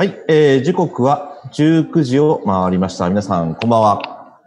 [0.00, 3.08] はい、えー、時刻は19時を回りました。
[3.08, 4.38] 皆さん、こんばんは。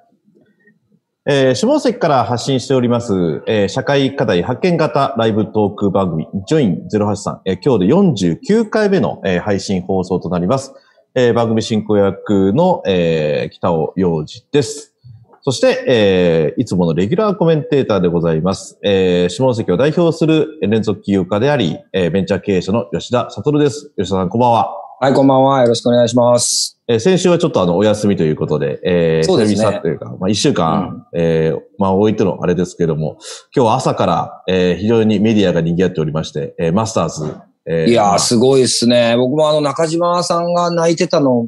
[1.28, 10.72] えー、下関から発信しております、えー、社会課題発見型ライブトーク番組、ジョイン083、えー、今日で49回目の、えー、配信放送となります。
[11.16, 14.96] えー、番組進行役の、えー、北尾洋二です。
[15.42, 18.80] そして、えー、いつものレギュラーコメンテーターでございます。
[18.84, 23.92] えー、下関を代表する連続起業家であり、えー、ベンチャー経営者の吉田悟です。
[23.98, 24.91] 吉田さん、こんばんは。
[25.04, 25.62] はい、こんばんは。
[25.64, 26.78] よろしくお願いします。
[26.88, 29.80] えー、先週はちょっとあの、お休みということで、えー、そうですね。
[29.82, 33.18] というか、まあ、一週間、うん、えー、まあ、置いてのあれですけども、
[33.56, 39.16] 今日は朝から、えー、非常にメディアが賑わっておりまして、えー、マスターズ、えー、いやー、すごいですね。
[39.18, 41.48] 僕もあの、中島さんが泣いてたの、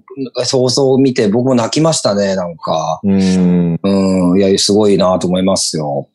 [0.52, 3.02] 放送を見て、僕も泣きましたね、なんか。
[3.04, 3.80] うん。
[3.84, 4.40] うん。
[4.40, 6.08] いや、すごいなと思いますよ。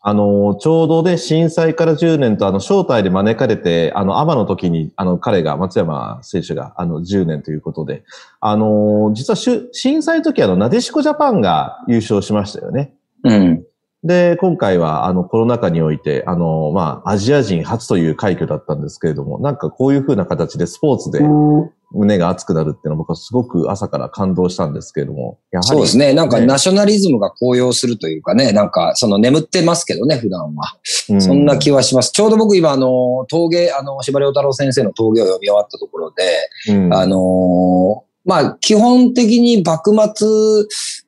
[0.00, 8.04] あの、ちょうどで震災から10年と、あの、招待で招かれて、あの、アマの時に、あの、彼が、松山選手が、あの、10年ということで、
[8.40, 9.36] あの、実は
[9.72, 12.94] 震災の時、あの、なでしこジャパンが優勝しましたよね。
[13.24, 13.64] うん。
[14.04, 21.20] で、今回は、あの、コロナ禍において、あの、まあ、アジア人初という快挙だったんですけれども、なんかこういう風な形でスポーツで
[21.90, 26.12] 胸が熱くなるっていうのは僕はすごく朝から感動したんですけれども、やはり、ね、そうですね。
[26.12, 30.76] なんかナショナリズムが高揚するというかね、なんかその眠ってますけどね、普段は。
[31.20, 32.12] そんな気はします。
[32.12, 36.24] ちょうど僕今、あの、峠、あの、司馬遼太郎先生の峠を読み終わったところで、
[36.68, 40.28] うん、あのまあ、基本的に幕末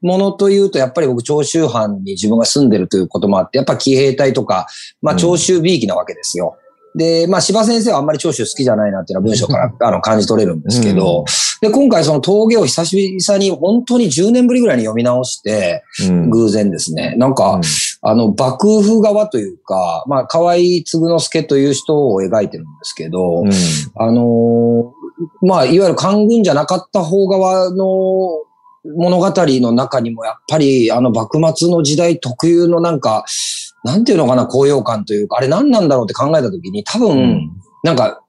[0.00, 4.66] ものというと、やっぱり僕、長州藩に自分が住んでるということもあって、やっぱ騎兵隊とか、
[5.02, 6.56] まあ、長州美意気なわけですよ。
[6.94, 11.26] うん、で、まあ、柴先生はあんまり長州好きじゃないなっていうのは文章からあの感じ取れるんですけど、
[11.62, 17.16] うん、で、今回その峠を久しぶりに本当に10年ぶりぐらいに読み直して、うん、偶然ですね。
[17.18, 17.60] なんか、
[18.00, 23.44] あの、幕府側というか、まあ、河合継之助という人を描いてるんですけど、
[23.96, 24.94] あの
[25.42, 27.86] まあ、いわゆる官軍じゃなかった方側の
[28.84, 33.24] 物語の中にもやっぱりあの幕末の時代特有のなんか、
[33.84, 37.50] なんていうのかな、高揚感というか、あれ何なんだろうって考えたときに多分、うん、
[37.82, 38.22] なんか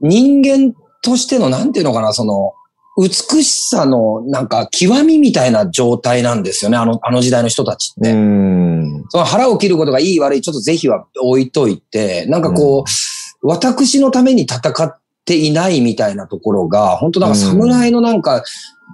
[0.00, 2.52] 人間としてのなんていうのかな、その、
[2.98, 8.10] 美しさのなんか極みみたいな状態なんですよね、あの、あの時代の人たちって。
[9.08, 18.42] その腹を切ることがいい悪い、ちょっと是非は置いといて、なんかこう、うん、私のために戦っていないみたいなところが、本当なんか侍のなんか、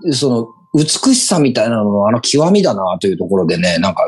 [0.05, 4.03] うん、その、美しさみたいなののあの極みだなというところでね、なんか、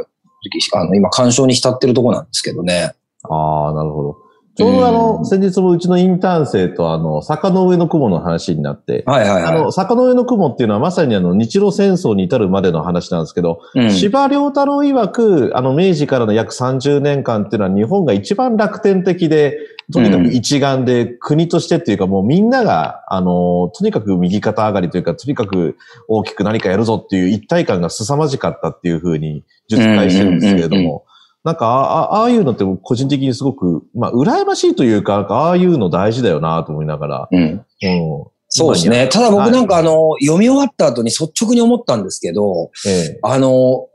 [0.73, 2.95] あの、今鑑賞に浸ってるところなんですけどね。
[3.23, 4.24] ああ、なるほど。
[4.57, 9.53] ちょうどあの、先日もうちのインターン生とあの、坂の上の雲の話になって、はいはいはい。
[9.57, 19.59] あの、坂の上の雲っていうのはまさにあの、日露戦争に至るまでの話なんですけど、うん、司馬遼太郎曰く、あの、明治からの約30年間っていうのは日本が一番楽天的で、
[19.93, 25.77] とにかく一丸で国としてっていうかもうみんなが、あの、とにかく右肩上がりというか、とにかく
[26.09, 31.05] 大きく何かやるぞっていう一体感が凄まじかったっていうふうに述解してるんですけれども、
[31.45, 37.29] なんか、あああいうのって個人的にすごく、まあ、羨ましいというか、ああいうの大事だよなと思いながら。
[37.31, 37.41] うん。
[37.41, 37.63] うん、
[38.49, 39.09] そうですね。
[39.09, 43.89] ただ僕なんかあの、はい、読み終わった後に率直に思ったんですけど、ええ、あの、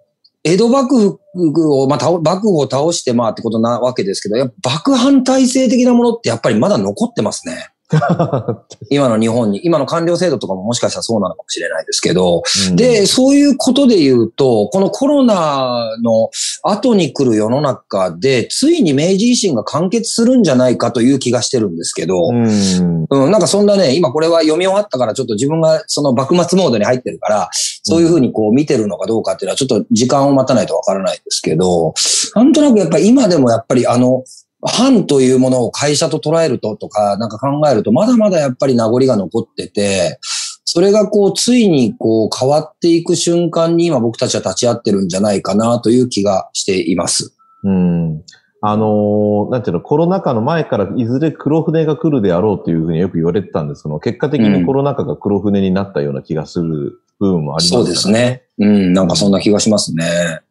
[0.44, 7.70] 江戸幕府を、まあ、幕府を倒してまあってことなわけですけど、やっぱ幕反体制的なものってやっぱりまだ残ってますね。
[8.92, 16.30] 今の日本に、今の官僚制度とかももしかしたらそうなのかもしれないですけど、うん、で、そういうことで言うと、このコロナの
[16.64, 27.50] 後に来る世の中で、ついに明治維新が完結するんじゃないかという気がしてるんですけど、うん、うん、なんかそんなね、今これは読み終わったからちょっと自分がその幕末モードに入ってるから、
[27.84, 31.94] そういうふうにこう見てるのかどうかっていうのはちょっと時間を待たないとわからないですけど、
[32.36, 34.24] なんとなくやっぱり今でもやっぱりあの、
[34.62, 40.20] 反というものを会社と捉えるととか、なんか考えると、まだまだやっぱり名残が残ってて、
[40.66, 47.36] それがこう、ついにこう、変わっていく瞬間に今僕たちは立ち会ってるんじゃないかなという気がしています。
[47.64, 48.24] うん。
[48.62, 58.44] あのー、なんていうの、コロナ禍の前からいずれ黒船が来るであろうというふうによく言われてたんですけど、結果的にコロナ禍が黒船になったような気がする部分もありますね、そうですね。
[58.60, 60.42] うん、なんかそんな気がしますね。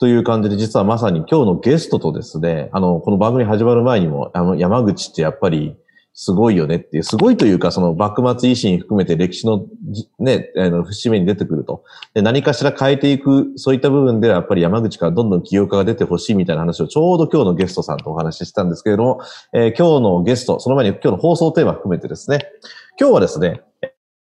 [0.00, 5.76] という感じで、実はまさに今日のゲストとですね、あの、この番組始まる前にも、あの、山口ってやっぱり
[6.12, 9.66] すごいよねっていう、すごいというか、その幕末維新含めて歴史の
[10.20, 11.82] ね、あの、節目に出てくると。
[12.14, 19.20] で、何かしら変えていく、そういった部分ではやっぱり山口からどんどん起業家が出てほしいみたいな話をちょうど今日のゲストさんとお話ししたんですけれども、
[19.52, 22.50] えー、今日のゲスト、その前に今日の放送テーマ含めてですね、
[23.00, 23.62] 今日はですね、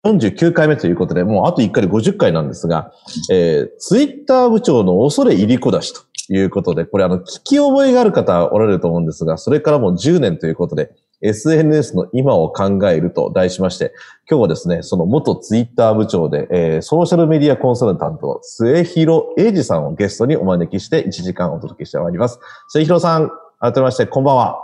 [0.03, 2.91] 49回目ということで、もうあと1回で50回なんですが、
[3.31, 6.01] えー、ツイッター部長の恐れ入り子出しと
[6.33, 10.91] いうことで、これあの、聞き覚えがある方おられると思うんですが、それからもう10年ということで、
[11.21, 13.93] SNS の今を考えると題しまして、
[14.29, 22.39] 今日はですね、その元ツイッター部長で、えーソーシャルメディアコンサルタント、末広英二さんをゲストにお招きして1時間お届けしてまいります。
[22.67, 24.59] 末広さん、改めまして、こんばんは。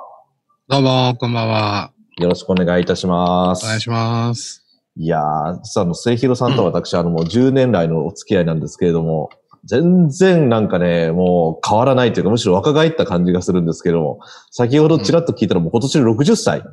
[0.67, 1.91] どうも、こんばんは。
[2.17, 3.63] よろしくお願いいたします。
[3.63, 4.68] お願いします。
[5.01, 9.29] いやー、実はあの、末広さんと私、あの、もう10年来のお付き合いなんですけれども、
[9.63, 14.19] 全然なんかね、もう変わらないというか、むしろ若返った感じがするんですけども、
[14.51, 16.63] 先ほどちらっと聞いたらもう今年60歳。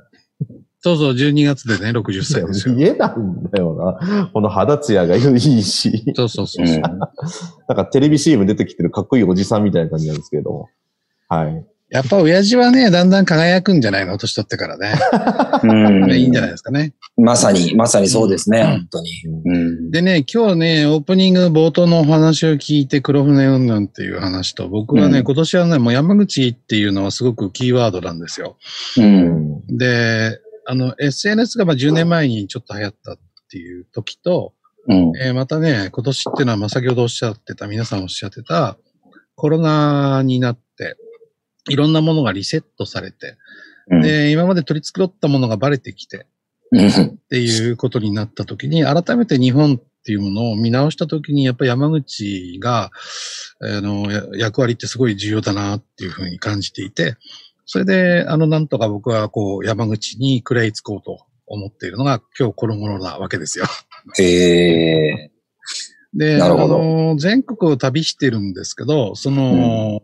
[0.81, 2.75] そうそう、12月でね、60歳ですよ。
[2.75, 4.31] 家なんだよな。
[4.33, 6.69] この肌ツヤがいいし、そうそうそうう。
[6.69, 6.99] んなん
[7.77, 10.69] かテレビ CM 出てきてるかっこいいおじさんみたいな感じなんですけれども。
[11.29, 11.67] はい。
[11.89, 14.19] やっぱ親父はね、だんだん輝くんじゃないの？
[14.19, 14.95] 年取ってからね。
[15.63, 15.67] う
[16.09, 16.95] んいいんじゃないですかね。
[17.17, 19.11] まさに、まさにそうですね、うん本当に。
[19.45, 19.91] うん。
[19.93, 28.57] でね、今日ね、オープニング冒頭のお話を聞いて黒船云々っていう話と、僕はね、うん今年はね、もう山口っていうのはすごくキーワードなんですよ。
[28.99, 29.03] う。
[29.03, 29.77] うんん。
[29.77, 33.19] で、あの、SNS がまあ10年前にちょっと流行ったっ
[33.49, 34.55] ていう時と、
[34.89, 35.13] うん。
[35.25, 38.77] えーまたね、今年っていうのは、まあ、先ほどおっしゃってた、皆さんおっしゃってた、
[39.37, 40.97] コロナになって、
[41.69, 43.37] いろんなものがリセットされて、
[43.89, 44.03] うん。
[44.03, 46.27] で、今まで取り繕ったものがバレてきて、
[46.73, 46.93] うんっ
[47.29, 52.91] ていうことになったときに、改めて日本っていうものを見直したときに、やっぱり山口が、
[53.61, 57.17] あの、や役割ってすごい重要だなっていうふうに感じていて、
[57.67, 63.67] それで、あの、なんとか僕はこう、山口に食らいつこうと思っているのが、今日この頃なわけですよ。
[64.19, 65.31] へえ。
[66.15, 70.03] で、なるほどあの、全国を旅してるんですけど、その、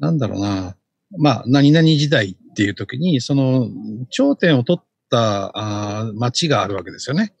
[0.00, 0.76] なんだろうな、
[1.18, 3.68] まあ、何々時代っていう時に、その、
[4.10, 7.34] 頂点を取ったあー町があるわけですよね。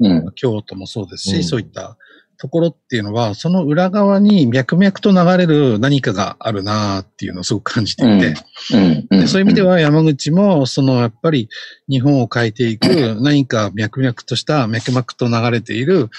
[0.00, 0.32] うん。
[0.34, 1.96] 京都もそうですし、うんそういった
[2.38, 8.34] ところっていうのは、その裏側に脈々と流れる何かがあるなっていうのをすごく感じていて、
[9.10, 9.28] うん。
[9.28, 11.48] そういう意味では山口も、そのやっぱり
[11.88, 16.10] 日本を変えていく何か脈々とした脈々と流れている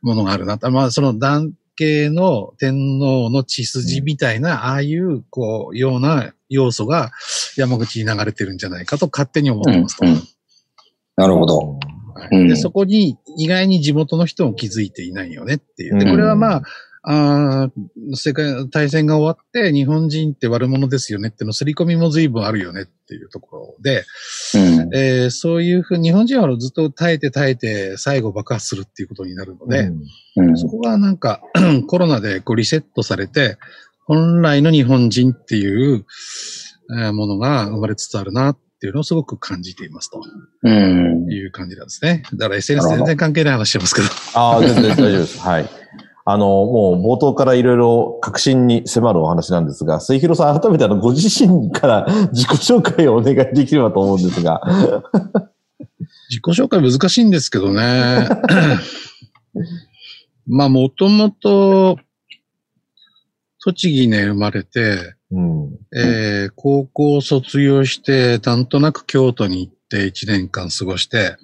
[0.00, 0.70] ものがあるなと。
[0.70, 7.10] まあその男系の天皇の血筋みたいな、ああいうこう、ような要素が
[7.56, 10.06] 山口に流れてるんじゃないかと勝手に思ってますと。
[10.06, 10.22] うんうん
[11.16, 11.78] なるほど。
[12.30, 15.98] で、そこに意外に地元の人も気づいていないよねっていう。
[15.98, 16.62] で、うんこれはまあ、
[17.06, 24.04] あー世界大戦が終わって日本人って悪者ですよねっての刷り込みも随分あるよねっていうところで、
[24.54, 24.94] うん。
[24.96, 29.90] えーそういうふうに日本人はずっと耐えて耐えて最後爆発するっていうことになるので、
[30.36, 30.56] うん。
[30.56, 31.42] そこがなんか
[31.88, 33.58] コロナでこうリセットされて、
[34.06, 36.06] 本来の日本人っていう
[36.90, 40.22] えーものが生まれつつあるなっていうのをすごく感じていますと
[40.62, 41.30] うん。
[41.30, 42.22] いう感じなんですね。
[42.34, 44.08] だから SNS 全然関係ない話してますけど。
[44.34, 45.38] ああ、全然大丈夫です。
[45.38, 45.68] はい。
[46.26, 54.62] あの、もう冒頭からいろいろ確信に迫るお話なんですが、末広さん改めてあの、ご自身から 自己紹介をお願いできればと思うんですが。
[56.30, 58.26] 自己紹介難しいんですけどね。
[60.46, 61.98] まあ、もともと、
[63.62, 65.78] 栃木ね、生まれて、うん。
[65.94, 71.36] えー高校卒業して、なんとなく京都に行って1年間過ごして、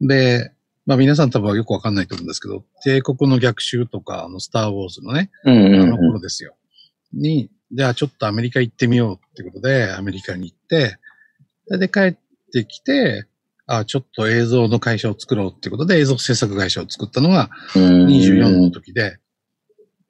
[0.00, 0.52] で、
[0.90, 5.82] まあ皆さん多分よくわかんないと思うんですけど、帝国の逆襲とか、あの、スターウォーズのね、うん。
[5.82, 6.08] あのうん。
[6.08, 6.56] 頃ですよ。
[7.12, 10.98] に、じゃあちょっとアメリカ行ってみようってことで、アメリカに行って、
[11.78, 12.16] で帰っ
[12.52, 13.28] てきて、
[13.68, 18.06] あちょっと映像の会社を作ろうってことで映像制作会社を作ったのがうん。
[18.06, 19.18] 24の時で、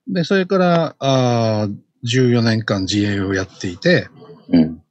[0.08, 1.76] で、それから、あー
[2.10, 4.08] 14年間自営をやっていて、
[4.48, 4.82] うん。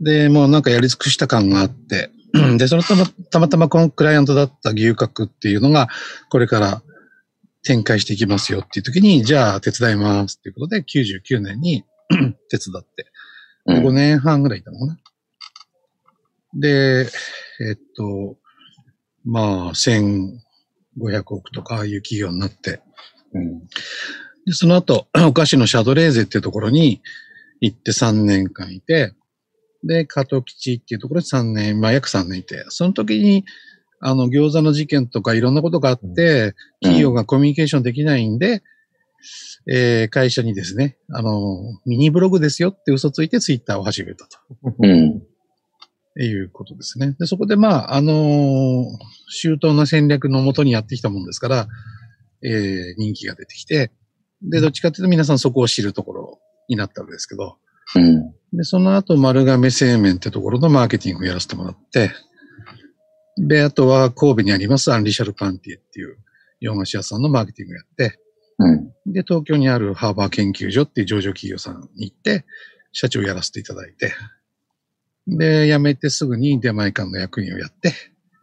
[0.00, 2.12] で、もうなんかやり尽くした感があって、
[2.58, 5.88] で、そのたまたまたまこのクライアントだった牛角っていうのが、
[6.30, 6.82] これから
[7.62, 11.84] 展開していきますよっていう時に、じゃあ手伝いますっていうことで、99年に
[12.48, 13.06] 手伝って、
[13.66, 14.98] で5年半ぐらいいたのかな。
[16.54, 17.08] で、
[17.60, 18.36] えっと、
[19.24, 22.80] まあ、1500億とかああいう企業になって、
[23.34, 23.66] うん。
[24.46, 27.02] で、その後、お菓子のシャドレーゼっていうところに
[27.60, 29.12] 行って3年間いて、
[29.86, 33.44] で、加藤吉っていうところで3年、まあ約3年いて、その時に、
[34.00, 38.62] あの、餃子の事件とかいろんなことがあって、企業がコミュニケーションできないんで、
[39.68, 44.38] えー会社にですね、あの、ミニブログですよって嘘ついてツイッターを始めたと
[44.80, 45.22] うん。
[46.18, 47.14] いうことですね。
[47.18, 48.84] で、そこでまあ、あのー
[49.28, 51.68] 周到な戦略のもとにやってきたもんですから、
[52.42, 53.90] えー人気が出てきて、
[54.42, 57.56] で、どっちかっていうと皆さんそこを知るところになったわけですけど、
[57.96, 58.34] うん。
[58.56, 62.10] で、その後、丸亀製麺ってところのマーケティングをやらせてもらって、
[63.38, 66.16] で、あとは神戸にありますアンリシャルパンティエっていう
[66.60, 68.18] 洋菓子屋さんのマーケティングをやって、
[68.58, 68.72] う
[69.10, 69.12] ん。
[69.12, 72.46] で、東京にあるハーバー研究所っていう上場企業さんに行って、
[72.92, 74.12] 社長をやらせていただいて、
[75.26, 77.92] で、辞めてすぐに出前館の役員をやって、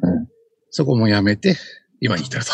[0.02, 0.34] うん
[0.76, 1.56] そこも辞めて、
[2.02, 2.52] 今に至ると。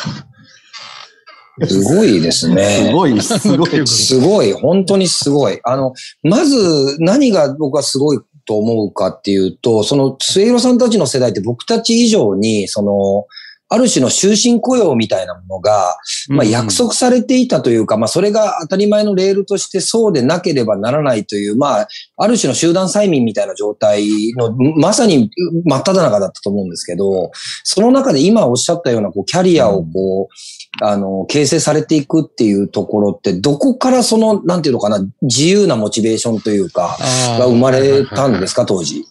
[1.67, 2.63] すごいですね。
[2.63, 3.87] すごい、すごい。
[3.87, 5.59] すごい、本当にすごい。
[5.63, 13.27] あの、まず何が僕はすごいと思うかっていうと、その末広さんたちの世代って僕たち以上に、その、
[13.69, 15.95] ある種の終身雇用みたいなものが、
[16.27, 25.29] まあ約束されていたというか、まあそれが当たり前のレールとしてそうでなければならないという、まあ、ある種の集団催眠みたいな状態の、まさに
[25.65, 27.31] 真っ只中だったと思うんですけど、
[27.63, 30.33] その中で今おっしゃったようなこうキャリアをこう、
[30.81, 36.97] あの、形成されていくっていうところって、どこからその、なんていうのかな、自由なモチベーションというか、
[37.39, 39.03] が生まれたんですか、当時？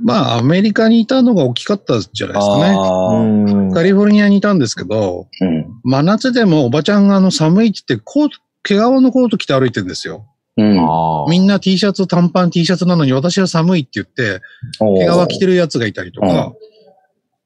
[0.00, 3.74] まあ、アメリカにいたのが大きかったじゃないですかね。
[3.74, 5.66] カリフォルニアにいたんですけど、うん。
[5.82, 10.26] 真夏でもおばちゃんがあの寒いって言って、コート、毛皮のコート着て歩いてるんですよ。
[10.56, 11.30] うん。
[11.30, 14.40] みんな T シャツ、短パン T シャツなのに私は寒いって言って、
[14.78, 16.52] 毛皮着てるやつがいたりとか、うんだか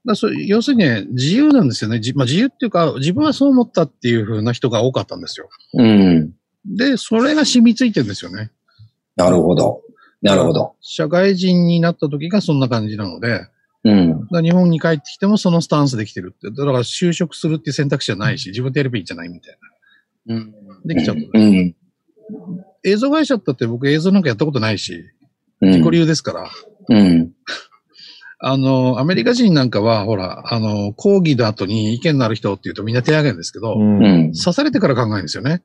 [0.05, 2.01] らそれ要するにね、自由なんですよね。
[2.01, 5.49] じまあ、自由っていうか、自分はそう思ったっていう風な人が多かったんですよ。
[5.75, 6.33] うん。
[6.65, 8.51] で、それが染みついてるんですよね。
[9.15, 9.81] なるほど。
[10.23, 10.75] なるほど。
[10.81, 13.47] 社会人になった時がそんな感じなので、
[13.85, 14.29] うん。
[14.31, 16.51] ら日本に帰ってきてもそのスタンスできてるって。
[16.51, 19.59] だから就職するっていう選択肢はないし、自分でやればいいんじゃないみたい
[20.27, 20.37] な。
[20.37, 20.55] うん。
[20.87, 21.23] できちゃった。
[21.39, 21.75] うん。
[22.85, 25.05] 映像会社だって僕映像なんかやったことないし、
[25.61, 25.71] うん。
[25.71, 26.51] 自己流ですから。
[26.89, 27.33] うん。
[28.45, 34.33] あの、アメリカ人なんかは、ほら、あの、講義の後に意見のある人って言うとみんな手挙げるんですけど、うんうん。
[34.33, 35.63] 刺されてから考えるんですよね。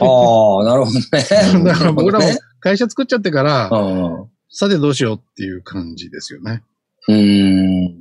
[0.00, 1.00] ああ、なるほどね。
[1.64, 4.30] だから僕らもね会社作っちゃってから、うん。
[4.48, 6.62] さてどうしようっていう感じですよね。
[7.08, 8.00] うん。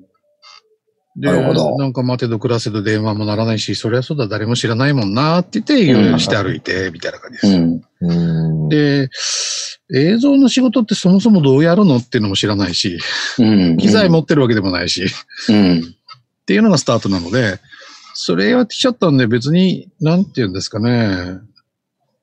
[1.17, 7.48] で、なるほどなんか待てど暮らせど電話もならないし、そりゃそうだ誰も知らないもんなって言ってして歩いて、みたいな感じです。
[7.48, 7.82] うん。
[8.00, 9.10] うんで、
[9.93, 12.98] 映像の仕事ってそもそもどうやるのっていうのも知らないし、
[13.39, 13.77] うん。
[13.77, 15.08] 機材持ってるわけでもないし、っ
[15.50, 15.96] うん。
[16.46, 17.60] ていうのがスタートなので、
[18.13, 21.39] それやってきちゃったんで別に、なんていうんですかね、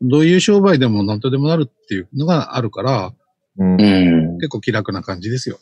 [0.02, 3.12] どういう商売でも何とでもなるっていうのがあるから、
[3.58, 4.38] うんうん。
[4.38, 5.58] 結構気楽な感じですよ。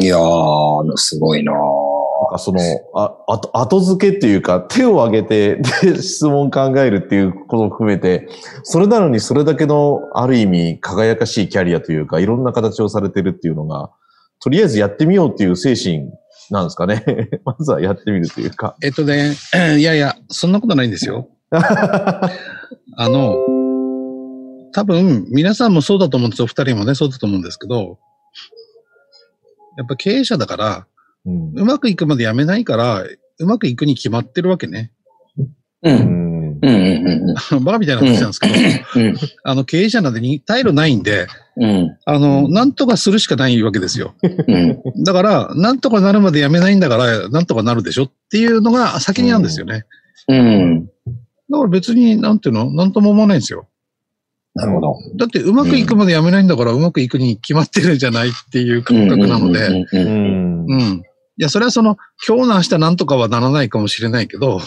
[0.00, 2.60] いやー、すごいなーなんかその、
[2.94, 8.28] あ、あと、後付けっていうか、手を挙げて、で、質問考えるっていうことを含めて、
[8.62, 13.90] それなのにそれだけの、ある意味、輝かしいキャリアというか、いろんな形をされてるっていうのが、
[14.40, 16.10] とりあえずやってみようっていう精神
[16.50, 17.04] なんですかね。
[17.44, 18.76] まずはやってみるというか。
[18.82, 19.34] えっとね、
[19.78, 21.28] いやいや、そんなことないんですよ。
[22.96, 23.44] あの、
[24.72, 26.44] 多分、皆さんもそうだと思うんですよ。
[26.44, 27.98] お二人もね、そうだと思うんですけど、
[29.76, 30.86] やっぱ経営者だから、
[31.26, 33.02] うんうまくいくまでやめないから、
[33.38, 34.90] うまくいくに決まってるわけね。
[35.38, 35.44] う。
[35.90, 36.24] うん
[36.60, 37.36] んうん。
[37.50, 37.64] うん。
[37.64, 38.54] バカみたいな話なんですけど、
[38.96, 39.16] うん。
[39.44, 41.96] あの、経営者なんでに退路ないんで、うん。
[42.04, 44.14] あの、なんとかするしかないわけですよ。
[44.22, 44.82] うん。
[45.04, 49.84] だから、なんとかなるまでやめないんだから、なんとかなるでしょっていうのが先にあるんですよね。
[50.28, 50.88] うん。
[51.50, 53.68] だから別に、なんていうのなんとも思わないんですよ。
[54.54, 54.96] なるほど。
[55.16, 61.02] だってうまくいくまでやめないんだから、うまくいくに決まってるじゃないっていう感覚なので、うん。
[61.36, 61.96] いや、それはその、
[62.26, 64.60] 今日の明日なんとかはならないかもしれないけど、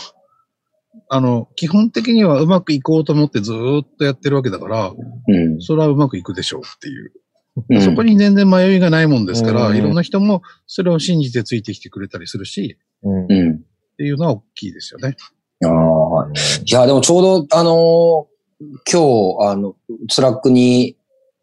[1.10, 4.90] あの、基本的にはうまくいこうと思ってずーっとやってるわけだから、
[5.28, 7.14] うんそれはうまくいくでしょうっていう。
[7.70, 7.82] うん。
[7.82, 13.56] そこに全然迷いがないもんですから、うんいろんな人もそれを信じてついてきてくれたりするし、うんうん。
[13.56, 13.60] っ
[13.98, 15.16] ていうのは大きいですよね。
[15.64, 16.30] ああ。
[16.66, 19.76] いや、でもちょうど、あのー今日、あの、
[20.10, 20.98] スラックに、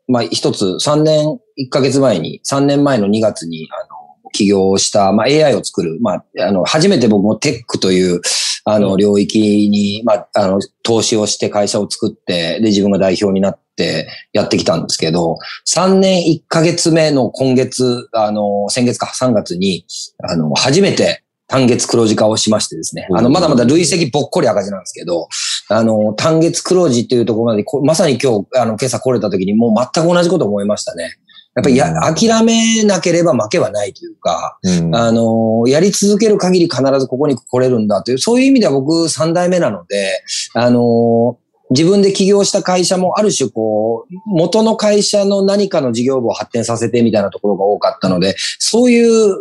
[0.09, 3.87] まあ、一つ、3年1ヶ月前に、3年前の2月に、あ
[4.25, 8.21] の、起業した、まあ、AI を作る、まあ、あの、初めて僕もテックという、
[8.64, 15.37] あの、領域に、まあ、あの、投資をして会社を作って、で、自分が代表になってやってきたんですけど、
[15.73, 19.87] 3年1ヶ月目の今月、あの、先月か、3月に、
[20.23, 21.23] あの、初めて
[21.54, 25.28] 単月黒字化をしましてですね、あの、まだまだ累積ぼっこり赤字なんですけど、
[25.68, 31.16] あの、単月黒字っていうところまでこ、まさに今日、あの、今朝来れた時にもう全く同じこと思いましたね。
[31.54, 34.96] やっぱりや、諦めなければ負けはないというか、うん。
[34.96, 41.38] あの、やり続ける限り必ずここに来れるんだという、そういう意味では僕三代目なので、あの、
[41.71, 49.37] 自分で起業した会社もある種こう、元の会社の何かの事業部を発展させてみたいなところが多かったので、そういうう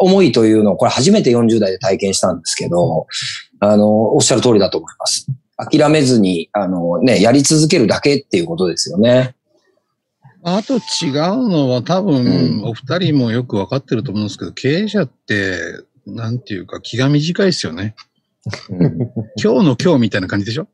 [0.00, 3.06] 思いというのをこれ初めて40代で体験したんですけど、
[3.60, 5.26] あの、おっしゃる通りだと思います。
[5.56, 9.36] 諦めずに、あのね、やり続けるだけっていうことですよね。
[10.42, 12.28] あと違うのは多分、う
[12.60, 15.56] んお二人もよくわかってると思うんですけど、経営者って、
[16.04, 17.94] なんていうか気が短いですよね。
[18.70, 18.98] うん
[19.40, 20.66] 今日の今日みたいな感じでしょ？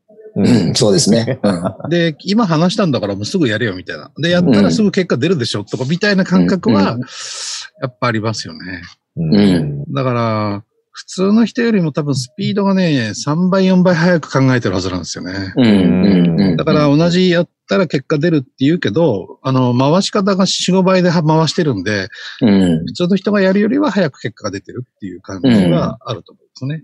[0.43, 1.39] うん、そうですね。
[1.43, 4.11] うんで、今話したんだからもうすぐやれよみたいな。
[4.21, 8.81] で、やったらすぐ結果出るでしょとかみたいな感覚はうん、やっぱありますよね。
[9.17, 9.93] うん。
[9.93, 15.53] だから、普通の人よりも多分スピードがね、3倍、4倍早く考えてるはずなんですよね。
[15.55, 22.09] うんうんうんだから同じやったら結果出るって言うけど、あの、回し方が4、5倍で回してるんで、
[22.41, 26.83] うん普通の人がやるよりは早く結果が出てるっていう感じはあると思うんです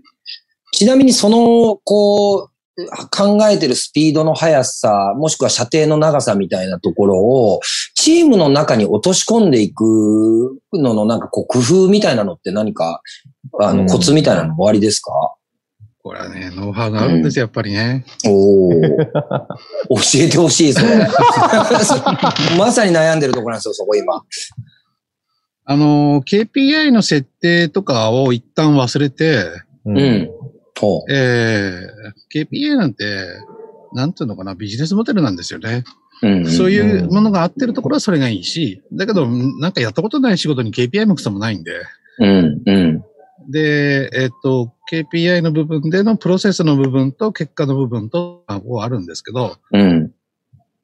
[0.72, 2.55] ちなみにその、こう、
[3.10, 7.60] 考えてるスピードの速さ、もしくは射程の長さみたいなところを、
[7.94, 13.00] チームの中に落とし込んでいくののなんかこう工夫みたいなのって何か、
[13.60, 15.12] あの、うんコツみたいなの終わりですか、
[16.02, 18.04] これはね、ノウハウがあるんですよ、やっぱりね。
[18.28, 18.70] おお。
[18.70, 18.78] 教
[20.16, 21.08] えてほしい、それ。
[22.58, 24.22] まさに悩んでるところなんですよ、そこ今。
[25.64, 29.46] あの、KPI の設定とかを一旦忘れて、
[29.84, 30.30] ううん。
[30.78, 31.12] ほう。
[31.12, 33.04] えー、KPI なんて、
[33.94, 35.84] なんていうのかな、ビジネスモデルなんですよね。
[36.22, 41.82] うんそういうものが合ってるところはそれがいいし、だけど、なんかやったことない仕事に KPI もクソもないんで、
[42.18, 43.04] うん、うん。
[43.50, 50.12] で、えっと、KPI の部分でのプロセスの部分と結果の部分と、ああるんですけど、うん。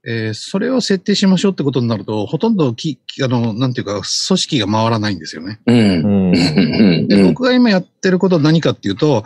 [0.04, 5.60] えーそれを設定しましょうってことになると、ほとんどき、きあの、なんていうか、組織が回らないんですよね。
[5.66, 5.76] うん。
[5.76, 6.32] うん。
[6.34, 7.08] うん。
[7.08, 9.24] で、僕が今やってることは何かっていうと、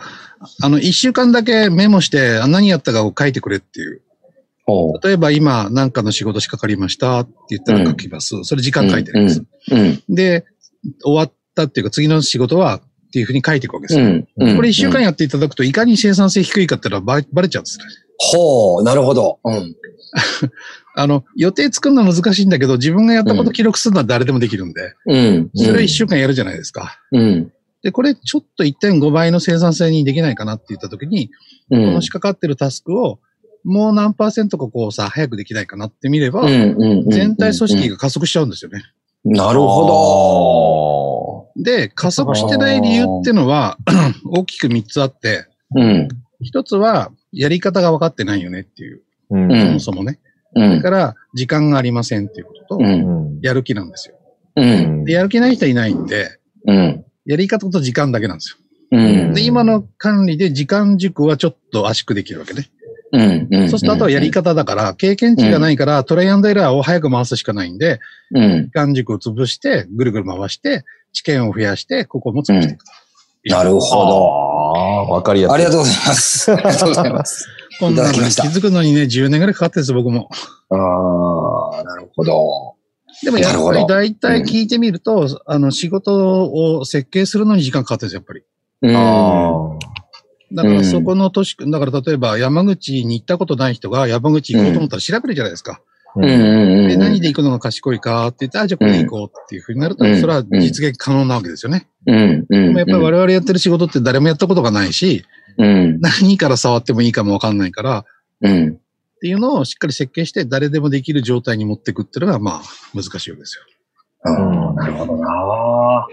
[0.61, 4.01] あの、一週間だけメモして、あ何やったかを書いてくれっていう。
[4.65, 5.07] ほう。
[5.07, 8.35] 例えば今、何かの仕事しかかりましたって言ったら書きます。
[8.43, 9.43] それ時間書いてるんです。
[9.71, 10.03] うん。
[10.09, 10.45] で、
[11.03, 14.05] 終わったっていうか、次の仕事はっていうふうに書いていくわけですよ。
[14.05, 14.27] うん。
[14.37, 17.85] うんこれ一週間やっていただくと、いかに生産性低いかっていうのはバレバレちゃうんですね。
[18.17, 19.39] ほう、なるほど。
[19.43, 19.75] うん。
[20.95, 25.51] あの、予定作るのは難しいんだけど、自分がやったこと記録するのは誰でもできるんで、うん。
[25.53, 26.99] それを一週間やるじゃないですか。
[27.11, 27.51] うん。
[27.83, 31.29] で、これちょっと1.5倍の生産性にできないかなって言ったときに、
[31.69, 31.85] うん。
[31.85, 33.19] この仕掛かってるタスクを、
[33.63, 38.81] もう何パーセントかこうさ、早くできないかなって見れば、全体組織が加速しちゃうんですよね。
[39.25, 43.77] なるほで、加速してない理由ってのは、
[44.25, 45.45] 大きく3つあって、
[45.75, 45.81] ど。
[45.81, 46.07] うん。
[46.41, 49.51] 一つは、やり方が分かってないよねっていう、うん。
[49.51, 50.19] うんそもそもね。
[50.55, 50.69] うん。
[50.69, 53.39] それから、時間がありませんっていうことと、うん。
[53.41, 54.15] やる気なんですよ。
[54.55, 55.03] うん。
[55.03, 57.05] で、やる気ない人はいないんで、うん。
[57.25, 58.57] やり方と時間だけなんですよ。
[58.91, 59.33] うん。
[59.33, 62.69] で、今の管理で時間軸はちょっと圧縮できるわけね。
[63.11, 63.47] うん。
[63.51, 63.69] うん。
[63.69, 67.99] そうすると、あとはやり方だから、経験値がないから、トライアンドエラーを早く回すしかないんで、
[68.33, 68.63] うん。
[68.65, 72.91] 時間軸を潰して、ぐるぐる回して、知見を増やして、ここも潰していくと。
[73.49, 74.56] なるほど。
[75.07, 75.55] わかりやすい。
[75.55, 76.51] ありがとうございます。
[76.53, 77.47] ありがとうございます。
[77.79, 80.29] こんなのに気づくのにね、10年ぐらいかかってるんです、僕も。
[80.69, 82.73] ああ、なるほど。
[83.23, 88.43] でもやっぱりなるほど大体聞いてみると、あの、仕事を設計するのに時間かかってるんですよ、やっぱり。
[88.81, 88.95] うん。
[88.95, 89.77] あ
[90.53, 95.73] だからそこの都市、だから例えば山口に行ったことない人が山口行こうと思ったら調べるじゃないですか。
[95.73, 95.81] ーうん
[96.15, 96.87] うんうん。
[96.87, 98.27] で、何で行くのが賢いか？
[98.27, 101.87] って言ったら、あじゃあこれで行こうっていうふうになると、うんそれは実現可能なわけですよね。
[102.07, 102.67] うんうん。
[102.67, 105.23] でもやっぱり我々やってる仕事って誰もやったことがないし、
[105.57, 105.99] うん。
[105.99, 108.05] 何から触ってもいいかもわかんないから、
[108.41, 108.69] うん。
[108.73, 112.61] っていうのをしっかり設計して誰でもできる状態に持っていくっていうのが、まあ、
[112.93, 113.63] 難しいわけですよ。
[114.25, 114.75] うん。
[114.75, 116.07] なるほどな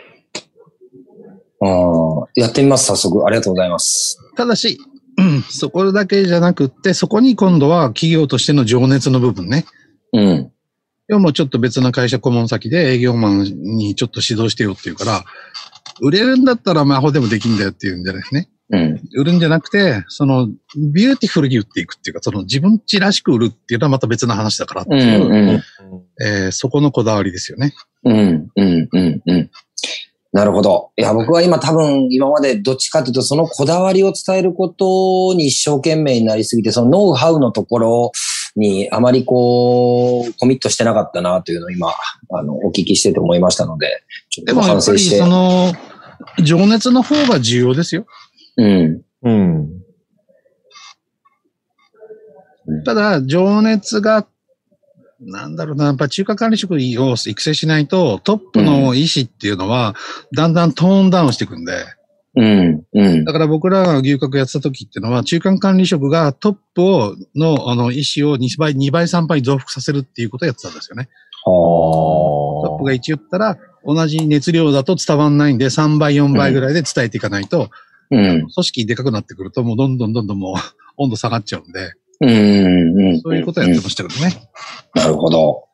[1.60, 2.40] うん。
[2.42, 3.24] やってみます、早速。
[3.26, 4.18] ありがとうございます。
[4.36, 4.78] ただし、
[5.16, 9.64] うんそこだけじゃなくって、そこに今度は企業としての情熱の部分ね。
[10.14, 10.50] うん。
[11.08, 15.24] 要はもうちょっと別な会社顧問先で営業マンにちょっと指導してよっていうから、
[16.00, 18.48] 売れるんだったらアホでもできんだよっていうんじゃないですね。
[18.70, 19.00] うん。
[19.16, 20.48] 売るんじゃなくて、その、
[20.94, 25.00] ビューティフルに売っていくっていうか、その自分ちらしく売るっていうのはまた別な話だからってうん。
[25.00, 25.62] いう、うん。
[26.24, 27.74] えーそこのこだわりですよね。
[28.04, 28.48] うん。
[28.56, 28.88] うん。
[28.90, 29.22] うん。
[29.26, 29.50] うん。
[30.32, 30.90] なるほど。
[30.96, 38.12] いや、僕は今多分、今までどっちかというと、そのこだわりを伝えることに一生懸命になりすぎて、そのノウハウのところ
[38.56, 41.88] にあまりこう、コミットしてなかったなというのを今、
[42.30, 45.18] あの、お聞きしてて思いましたので、ちょっとでもやっぱり反省して。
[45.18, 45.72] その、
[46.42, 48.06] 情熱の方が重要ですよ。
[48.56, 49.02] うん。
[49.22, 49.84] うん。
[52.84, 54.26] ただ、情熱が、
[55.20, 59.94] なんだろうな、やっぱ中華管理職を育成しないと、トップの意思っていうのは、
[60.34, 61.72] だんだんトーンダウンしていくんで、
[62.36, 62.82] うん。
[62.92, 63.32] うんだ。
[63.32, 71.08] から僕らが牛角やってた時っていうのは、中間管理職がトップを、の、あの、意思を2倍、2倍、3倍増幅させるっていうことをやってたんですよね。
[71.44, 71.50] ト
[72.74, 77.70] ップが1言ったら、同じ熱量だと伝わんないんで、3倍、4倍ぐらいで伝えていかないと、
[78.10, 78.40] うん。
[78.40, 80.54] 組織でかくなってくると、もうどんどんどんどんもう
[80.96, 83.00] 温度下がっちゃうんで、うん。
[83.00, 83.20] うん。
[83.20, 84.32] そういうことやってましたけどね。
[84.94, 85.64] なるほど。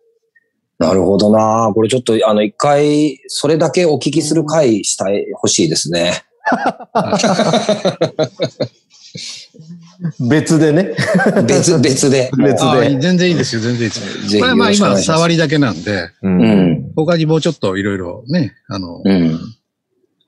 [0.79, 6.25] なるほどなこれちょっと、あの、一回、それだけお聞きする回したい、欲しいですね。
[10.29, 10.95] 別でね。
[11.47, 12.31] 別、別で。
[12.39, 12.99] 別で。
[13.01, 14.41] 全然いいですよ、全然いいですよ。
[14.41, 16.29] これはまあ今、触りだけなんで、う。
[16.29, 16.93] うんん。
[16.95, 19.39] 他にもうちょっといろいろね、あの、うん。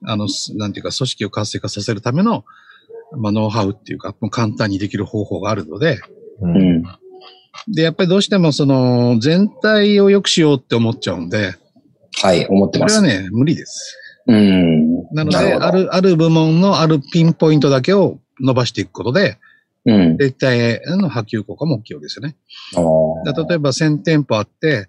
[0.05, 2.43] あの、すなんていうか、組織を活性化させるための、
[3.17, 5.99] まあ、ノウハウっていうか、もう簡単にできる方法があるので、
[6.41, 6.47] う。
[6.47, 6.83] うんん。
[7.73, 11.55] で、やっぱりどうしてもその、全体を良くしようって思っちゃうんで、
[12.21, 12.99] はい、思ってます。
[12.99, 13.97] これはね、無理です。
[14.27, 15.03] うん。
[15.13, 19.37] なので、ある、ある部門のあるピンポイントだけを伸ばしていくことで、
[19.85, 20.17] うん。
[20.17, 22.35] 絶対への波及効果も大きいわけですよね。
[23.25, 24.87] 例えば1000店舗あって、うん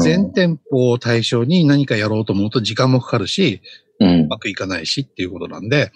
[0.00, 3.60] 全店舗を対象に何かやろうと思うと時間もかかるし、
[4.00, 4.26] うんう。
[4.28, 5.92] まくいかないしっていうことなんで、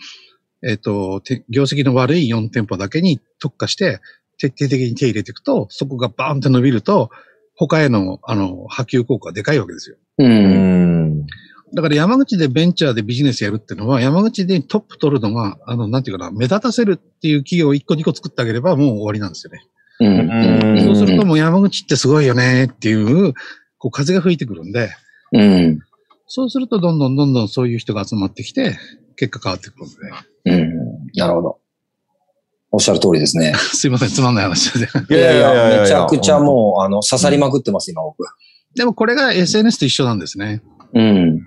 [0.63, 4.01] えっ、と、て業績の悪い4店舗だけに特化して、
[4.39, 7.11] 徹底的に手入れていくと、そこがバーンって伸びると、
[7.55, 9.97] 他への、あの、波及効果がでかいわけですよ。
[10.19, 10.25] う。
[10.25, 11.27] うんん。
[11.75, 19.61] だから山口でベンチャーでビジネスやるっていうのは、山口でトップ取るのが、あの、なんていうかな、目立たせるっていう企業を1個2個作ってあげればもう終わりなんですよね。
[20.01, 20.71] うん。
[20.71, 23.35] うんそうするともう山口ってすごいよねっていう、
[23.79, 24.91] こう風が吹いてくるんで、
[25.33, 25.79] うん。
[26.29, 28.77] そうするとどんどんどんどんそういう人が集まってきて、
[29.17, 29.89] 結果変わってくるん
[30.45, 30.53] で。
[30.53, 31.07] うん。
[31.15, 31.59] なるほど。
[32.73, 33.55] おっしゃる通りですね。
[33.73, 34.89] すいません、つまんない話で。
[35.11, 38.25] いやいや、めちゃくちゃもう、あの、刺さりまくってます、今僕。
[38.75, 40.63] でもこれが SNS と一緒なんですね。
[40.97, 41.47] うん。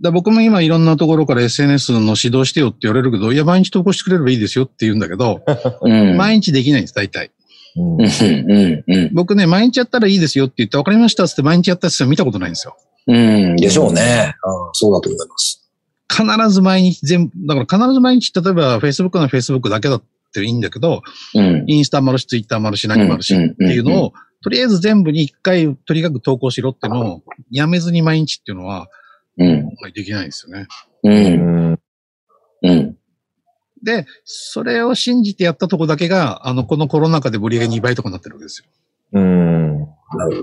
[0.00, 5.42] だ僕も今いろんなところから SNS の指導してよって言われるけど、いや、毎日投稿してくれればいいですよって言うんだけど、
[5.82, 6.16] うん。
[6.16, 7.32] 毎日できないんです、大体。
[7.76, 8.00] うんうん。
[8.00, 8.94] うん。
[8.94, 9.14] うん。
[9.14, 12.76] 僕ね、毎日やったらいいですよって言って、わかりましたっつって毎日やった人は見たことないんですよ。
[13.08, 13.56] うん。
[13.56, 14.34] でしょうね。
[14.44, 15.64] うんそうだと思います。
[16.10, 20.02] 必ず毎日全部、だから必ず毎日、例えば Facebook の Facebook だけだっ
[20.32, 21.02] ていいんだけど、
[21.34, 21.64] うん。
[21.66, 24.12] インスタもあるし、ツイッターもあるし、何もあるしっていうのを、
[24.48, 28.88] とりあえず全部に一回、とにかく投稿しろってのを、やめずに毎日っていうのは、
[29.36, 29.68] うん。
[29.94, 30.66] できないんですよね。
[31.04, 31.10] う。
[31.10, 31.78] うんん。
[32.62, 32.96] うん。
[33.84, 38.68] で、それを信じてやったとこだけが、あの、このコロナ禍で売り上げ2倍とかになってるわけですよ。
[39.12, 39.80] うん。
[39.80, 39.84] な
[40.30, 40.42] るほ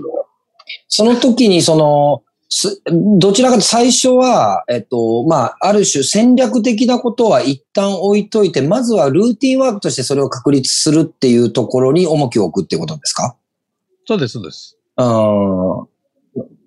[0.86, 2.80] その時に、その、す
[3.18, 13.34] どちらかと最初は、えっと、まあ、ある種戦略的なことは一旦置いといて、まずはルーティンワークとしてそれを確立するっていうところに重きを置くっていうことですか？
[14.06, 14.78] そうです、そうです。
[14.96, 15.02] う
[15.82, 15.96] ん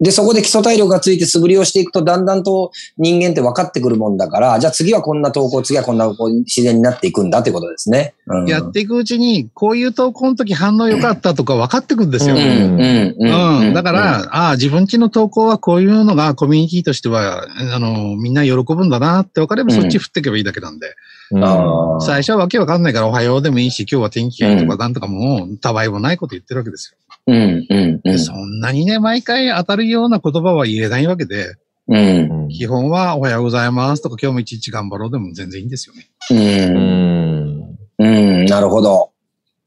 [0.02, 6.10] で、そこで基礎体力がついて素振りをしていくと、だんだんと人間って分かってくるもんだから、じゃあ次はこんな投稿、次はこんな、
[6.46, 8.14] 自然になっていくんだってことですね。
[8.28, 12.36] うんやっていくうちに、こういう投稿の時反応良かったとか分かってくるんですよ。
[12.36, 20.96] うん、うん、だから、ああ、自分ちの投稿はこういうのがコミュニティとしては、あの、みんな喜ぶんだなって分かればそっち振っていけばいいだけなんで。
[21.36, 27.09] あ最初はわけわかんないからおはようでもいいし、今日は天気がいいとかなんとかもう、たわいもないこと言ってるわけですよ。
[27.30, 28.20] うん、うん、うでん。
[28.20, 31.56] そんなにね、毎回当たるような言葉は言えないわけで、
[31.88, 36.08] うん、基本はおはようございますとか今日も一日頑張ろうでも全然いいんですよね。
[36.30, 36.36] う。
[36.36, 38.40] うんん。
[38.42, 39.12] うん、なるほど。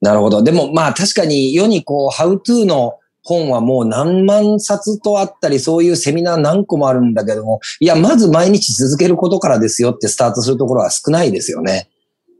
[0.01, 0.43] なるほど。
[0.43, 11.89] でも、まあ確かに世にこう、ハウトゥーの本はもう何万冊とあったり、そういうセミナー何個もあるんだけども、いや、まず毎日続けることからですよってスタートするところは少ないですよね。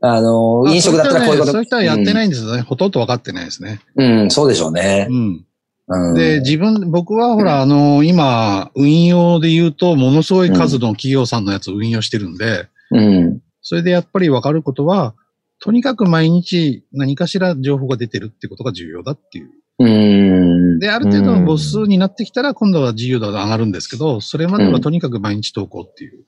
[0.05, 1.53] あの、飲食だったらこういうこと。
[1.53, 2.61] そういう人はやってないんですよね。
[2.61, 3.79] ほとんど分かってないですね。
[3.95, 5.13] うん、うん、そうでしょうねう。
[5.13, 5.45] ん。
[5.87, 15.15] うん、で、自分、僕はほら、あの、今、運用で言うと、ものすごい数の企業さんのやつを運用してるんで、うん、それでやっぱり分かることは、
[15.61, 19.51] とにかく毎日何かしら情報が出てるってことが重要だっていう。
[19.79, 26.25] うん、で、ある程度の母数になってきたら、今度は自由度が上がるんですけど、それまではとにかく毎日投稿っていう。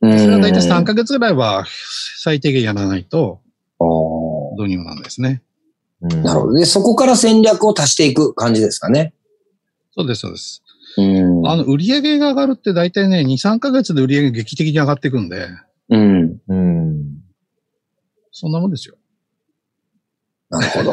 [0.00, 0.18] うん。
[0.18, 1.64] それは大体3ヶ月ぐらいは
[2.22, 3.40] 最低限やらないと、
[3.78, 5.42] おーどうにもなんないですね。
[6.00, 6.52] なるほど。
[6.54, 9.14] で、そこから戦略を足していく感じですかね。
[9.96, 10.62] そうです、そうです。
[10.96, 11.46] うん。
[11.46, 15.48] あの、売り上げが上がるって大体ね、2、3ヶ月で売り上げ劇的に上がっていくんで、
[15.90, 16.38] うん。
[16.48, 17.18] うん。
[18.30, 18.96] そんなもんですよ。
[20.50, 20.92] なるほど。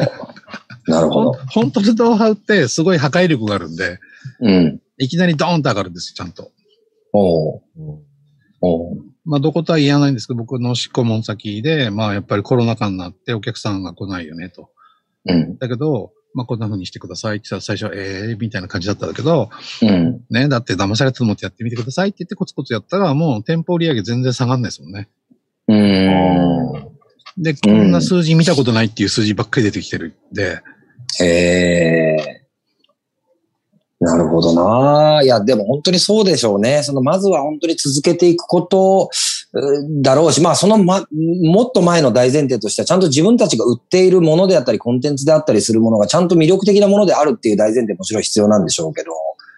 [0.86, 1.32] なるほど。
[1.50, 3.98] 本当のノウハウってすごい破壊力があるんで、
[4.40, 4.80] うん。
[4.98, 6.50] いきなりドーンと上がるんですよ、ちゃんと。
[7.12, 8.05] おうおう
[9.24, 14.70] まあ、どことは言えないんですけど、僕の執行問先で、まあ、やっぱりコロナ禍になってお客さんが来ないよねと。
[15.26, 15.58] うん。
[15.58, 19.50] だけど、まあ、こんな風にしてくださいって言ったら最初は、ええー、みたいな感じだったんだけど、
[19.82, 20.20] うん。
[20.30, 25.08] ね、だって騙されたと思ってやってみてくださいって言ってコツコツやったら、もう店舗売上全然下がんないですもんね。
[25.68, 27.42] うん。
[27.42, 30.60] で、こんな数字見たことないっていう数字ばっかり出てきてるんで、
[31.20, 32.35] へえ。
[34.06, 35.22] なるほどな。
[35.22, 36.82] いや、でも本当にそうでしょうね。
[36.82, 39.10] その、まずは本当に続けていくこと
[39.52, 41.06] うだろうし、まあ、そのま、
[41.42, 49.12] もっと前の大前提としては、ちゃんと自分たちが売っているものであったり、コンテンツであったりするものが、ちゃんと魅力的なものであるっていう大前提もちろん必要なんでしょうけど、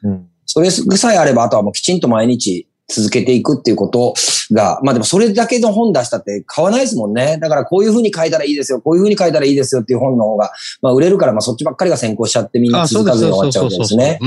[0.04, 0.28] うん。
[0.46, 4.14] それさえあれば、あとはもうきちんと毎日続けていくっていうこと
[4.51, 7.38] が、まあでもそれだけの本出したって買わないですもんね。
[7.38, 14.18] だからこういうふうに書いたらいいですよ、こういうふうに書いたらいいですよっていう本の方が、まあ売れるから、まあそっちばっかりが先行しちゃってみんな続かずに終わっちゃうんですね。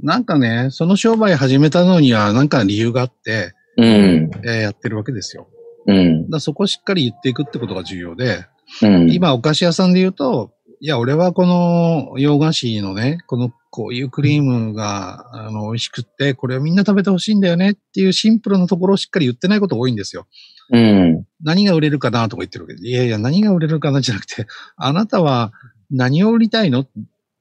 [0.00, 5.48] なんかね、その商売始めたのにはなんか理由があって、うん、えー、やってるわけですよ。
[5.86, 8.44] うん、だそこをしっかり言っていくってことが重要で、
[8.82, 20.26] うん、今お菓子屋さんで言うと、いや、俺はこの洋菓子のね、このこういうクリームが、あの、美味しくって、これをみんな食べてほしいんだよねっていうシンプルなところをしっかり言ってないこと多いんですよ。
[20.72, 21.26] うん。
[21.42, 22.88] 何が売れるかなとか言ってるわけで。
[22.88, 24.46] いやいや、何が売れるかなじゃなくて、
[24.78, 25.52] あなたは
[25.90, 26.80] 何を売りたいの？
[26.80, 26.88] っ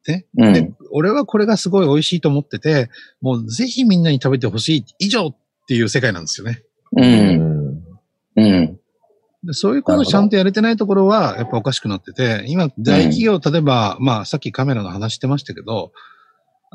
[0.03, 2.89] て、うん、で、俺はこれがすごい美味しいと思ってて、
[3.21, 5.35] もうぜひみんなに食べてほしい以上っ
[5.69, 6.63] ていう世界なんですよね。
[6.97, 7.81] うん。
[8.35, 8.79] うん。
[9.53, 15.93] そういうことをちゃんとやれてないところは、やっぱおかしくなってて、今、大企業、例えば、まあ、さっきカメラの話してましたけど、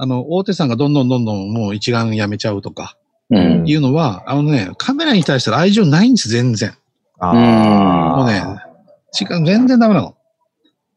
[0.02, 2.96] あの、大手さんがどんどんどんどんもう一眼やめちゃうとか、
[3.30, 6.72] いうのは、あのね、カメラに対して愛情ないんです、全然。
[7.18, 8.16] ああ。
[8.16, 8.42] もうね、
[9.20, 10.16] 違う、全然ダメなの。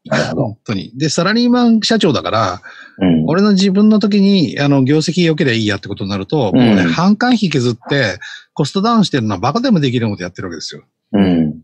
[0.06, 0.42] なるほど。
[0.44, 0.90] 本当に。
[0.96, 2.62] で、サラリーマン社長だから、
[2.98, 8.18] うん、俺の自分の時に、あの、業績良ければいいやってことになると、うん、もうね、半管費削って、
[8.54, 10.82] コストダウンしてるのはバカでもできることやってるわけですよ。
[11.12, 11.60] うん。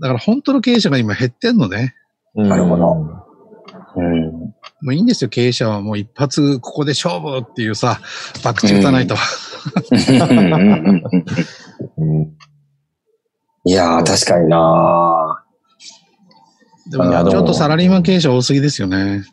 [0.00, 1.94] だから本当の経営者が今減ってんのね。
[2.34, 3.20] なるほど。
[3.96, 4.49] うん。
[4.82, 8.00] もういいんですよ、経営者はもう一発ここで勝負っていうさ、
[8.42, 9.14] バクチ打たないと。
[13.66, 15.44] いやー、確かにな
[16.90, 19.24] でも、ちょっとサラリーマン経営者多すぎですよね。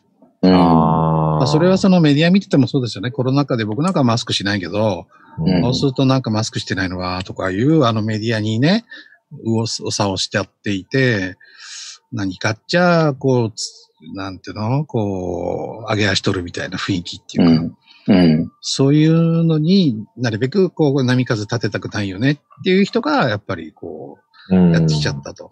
[0.42, 0.50] うん。
[0.50, 3.10] まあ、それはそのメディア見ててもそうですよね。
[3.10, 5.06] コロナ禍で僕なんかマスクしないけど、
[5.38, 8.84] うん、そうするとなんかマスクしてないのはとかいうあのメディアにね、
[9.44, 11.36] うおさをしちゃっていて、
[12.12, 13.52] 何かっちゃ、こう、
[14.14, 17.76] なんていうのこう、上げ足取るみたいな雰囲気っていうか、
[18.08, 24.18] うん、うん、そういうのになるべくこう波風立てたくないよねっていう人がやっぱりこ
[24.50, 25.50] う、やってきちゃったと。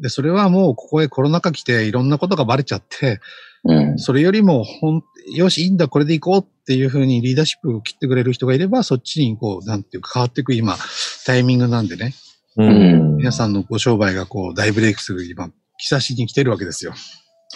[0.00, 3.20] で、それはもうここへコロナ禍来ていろんなことがバレちゃって、
[3.64, 5.02] うん、それよりも、ほん、
[5.34, 10.76] よし、いいんだ、これで行こうっていうふうにリーダーシップを切ってくれる人がいれば、そっちにこう、なんていうか変わっていく今、
[11.24, 12.14] タイミングなんでね。
[12.56, 16.92] うん、皆さんのご商売がこう大ブレイクする今、兆しに来てるわけですよ。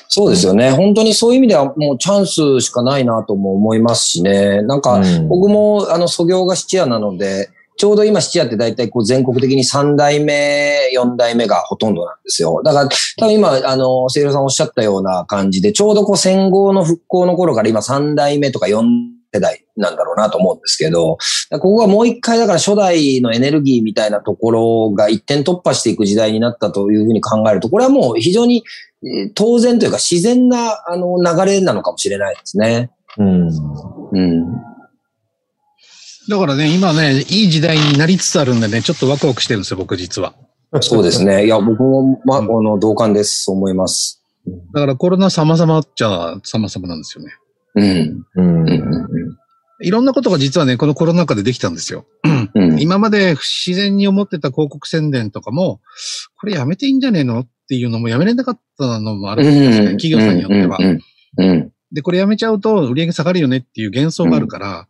[0.09, 0.71] そうですよね。
[0.71, 4.63] 本当にそういう意味ではもうチャンスしかないなとも思いますしね。
[4.63, 12.61] なんか、僕もあの、素業が質屋なので、ちょうど今質屋って大体こう全国的に3代目、4代目がほとんどなんですよ。
[12.65, 18.83] だから多分今、あの、せいろさんおっしゃったような感じで、ちょうどこう戦後の復興の頃から今3代目とか4
[19.33, 21.19] 世代なんだろうなと思うんですけど、
[21.51, 28.65] ここがもう一回だから初代のエネルギーみたいなところが一点突破していく時代になったというふうに考えると、これはもう非常に
[29.35, 32.91] 当然というか自然なあの流れなのかもしれないですね。
[33.17, 33.49] うん。
[33.49, 34.69] うん。
[36.29, 40.35] だからね、今ね、いい時代になりつつあるんでね、ちょっとワクワクしてるんですよ、僕実は。
[40.81, 41.47] そうですね。
[41.47, 43.45] いや、僕も、ま、あの、同感です。
[43.45, 44.23] そう思います。
[44.75, 47.33] だからコロナ様々っちゃ様々なんですよね。
[48.37, 48.65] うん。
[48.65, 49.09] うん。
[49.81, 52.05] いろんなことが実はね、このコロナ禍でできたんですよ。
[52.55, 55.81] うん、今まで不自然に思ってた広告宣伝とかも、
[56.41, 59.85] これやめていいんじゃねえのっていうのもやめれなかったのもあるんですね。
[59.99, 60.79] 企業さんによっては。
[61.93, 64.89] で、これやめちゃうと売り上げ下がるよねっていう幻想があるから、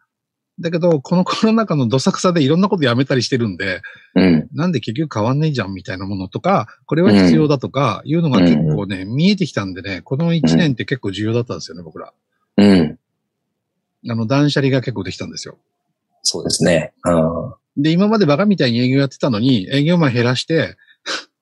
[0.61, 3.81] だけど、このコロナ禍のどさくさでいろんなことやめたりしてるんで、
[4.15, 12.13] うん、なんで結局変わんねえじゃんみたいなものとか、これは必要だとかいうのが結構ね、見えてきたんでね、この1年って結構重要だったんですよね、僕ら。
[12.57, 12.99] うん。
[14.09, 15.59] あの、断捨離が結構できたんですよ。
[16.23, 16.93] そうですね。
[17.05, 17.83] うん。
[17.83, 20.77] で、今までバカみたいに営業やってたのに、営業マン減らして、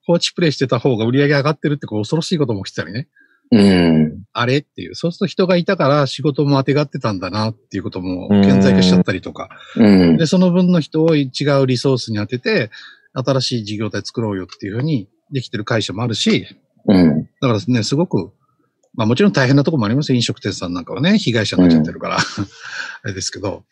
[0.07, 3.07] 放置プレイしてた方が売り上げ上がってるってこう恐ろしいことも起きてたりね。
[3.51, 4.23] うん。
[4.33, 4.95] あれっていう。
[4.95, 9.49] そうすると人がいたから仕事も当てがってたんだなっていうことも顕在化しちゃったりとか。
[9.75, 10.17] うん。
[10.17, 11.25] で、その分の人を違
[11.61, 12.71] うリソースに当てて、
[13.13, 16.47] 新しい事業体作ろうよっていうふうにできてる会社もあるし、
[16.87, 17.23] うん。
[17.41, 18.31] だからね、すごく
[18.97, 20.15] まあもちろん大変なところもありますよ。
[20.15, 22.19] 飲食店さんなんかはね、被害者になっちゃってるから、うん、
[23.03, 23.63] あれですけど。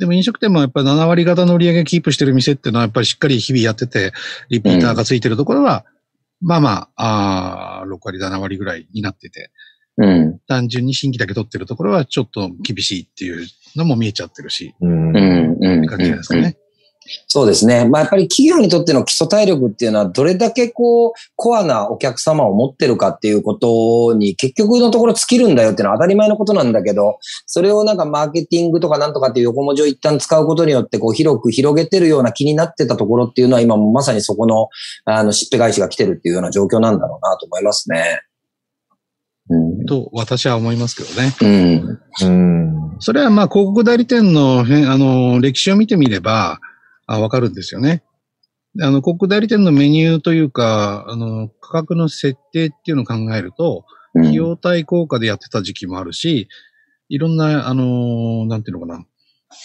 [0.00, 4.12] でも飲食店もやっぱり7割方の売り上げキープしてる店っていうのはやっぱりしっかり日々やってて、
[4.48, 5.84] リピーターがついてるところは、
[6.40, 9.50] うん、まあまあ、あ6割、7割ぐらいになってて、
[9.98, 15.14] うん、単純に新規だけ取ってるところはちょっと厳しいっていうのも見えちゃってるし、うん、
[15.60, 16.56] うん、感じですかね。
[17.26, 17.88] そうですね。
[17.88, 34.68] まあ、やっぱり企業にとっての基礎体力っていうのは、どれだけこう、コアなお客様を持ってるかっていうことに、結局のところ尽きるんだよっていうのは当たり前のことなんだけど、それをなんかマーケティングとかなんとかっていう横文字を一旦使うことによって、こう、広く広げてるような気になってたところっていうのは、今もまさにそこの、
[35.06, 38.20] あの、しっぺ返しが来てるっていうような状況なんだろうなと思いますね。
[39.48, 39.86] うん。
[39.86, 41.34] と私は思いますけどね。
[41.40, 42.28] うん。
[42.28, 42.30] う
[42.96, 42.96] ん。
[43.00, 46.60] それはまあ広告代理店のあの歴史を見てみれば
[47.12, 48.04] あわかるんですよね。
[48.76, 53.84] であの広告代理店のメニューというか、あの価格の設定っていうのを考えると、
[54.16, 56.48] 費用対効果でやってた時期もあるし、
[57.08, 59.04] いろんな、あのなんていうのかな、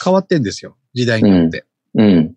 [0.03, 0.75] 変わってんですよ。
[0.95, 1.65] 時代によって。
[1.93, 2.36] うん。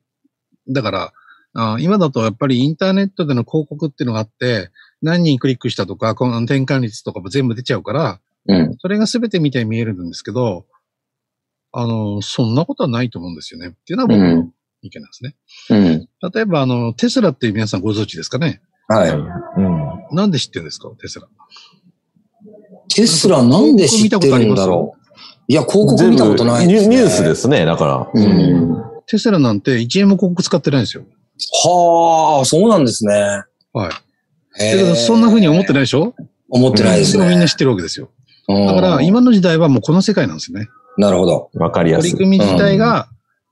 [0.68, 1.12] だから
[1.54, 8.76] あ、今だとやっぱりインターネットでの広告っていうのがあって、何人クリックしたとか、この転換率とかも全部出ちゃうから、うん。
[8.78, 10.66] それが全てみたいに見えるんですけど、
[11.72, 13.68] あの、そんなことはないと思うんですよね。
[13.68, 15.36] っていうのは僕のうん意見なんですね。
[15.70, 15.76] う
[16.28, 16.32] ん。
[16.32, 18.60] 例えば、あの、テスラって皆さんご存知ですかね？
[18.88, 19.10] はい。
[19.10, 20.16] うん。
[20.16, 20.88] なんで知ってるんですか？
[21.00, 21.26] テスラ。
[22.94, 24.98] テスラなんで知ってるんだろう？
[25.48, 26.96] いや、広告見たことないです、ね。
[26.96, 28.22] ニュニュースですね、だから。
[28.22, 28.82] うん。
[29.06, 31.04] テスラなんて1円も広告使ってないんですよ。
[31.64, 33.14] はあ、そうなんですね。
[33.72, 34.62] はい。
[34.62, 36.14] へだけど、そんな風に思ってないでしょ？
[36.50, 37.20] 思ってないですね。
[37.20, 38.10] でもみんな知ってるわけですよ。
[38.48, 40.68] うんだから、今の時代はもうこの世界なんですよね。
[40.96, 41.50] なるほど。
[41.54, 42.10] わかりやすい。
[42.12, 43.08] 取り組み自体が、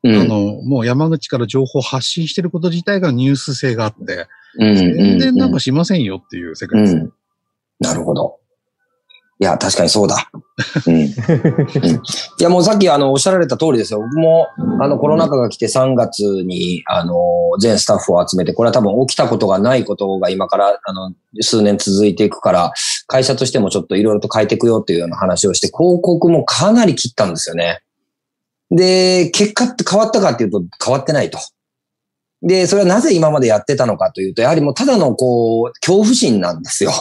[0.07, 0.21] うん。
[0.21, 6.95] あの、もう山口から情報を発信してること自体がニュース性があって、うん、全然なんうかしませんよっていう世ん界です。
[6.95, 7.13] うん。
[7.81, 8.39] なるほど。
[9.39, 10.31] いや、確かにそうだ。
[10.87, 10.95] うん。
[10.95, 14.01] うんいや、もうさっきあの、おっしゃられた通りですよ。
[14.01, 14.47] 僕も、
[14.81, 17.15] あの、コロナ禍が来て3月に、あの、
[17.61, 22.73] 全スタッフを集めて、これは多分起きたことがないことが今から、あの、数年続いていくから、
[23.09, 27.83] 会社としてもちょっといろいろと変えていくよっていうような話をして、広告もかなり切ったんですよね。
[28.71, 31.39] で、結果って変わったかっていうと変わってないと。
[32.43, 36.93] で、それはなぜ今までやってたのかというと、やはりもうただのこう、恐怖心なんですよ。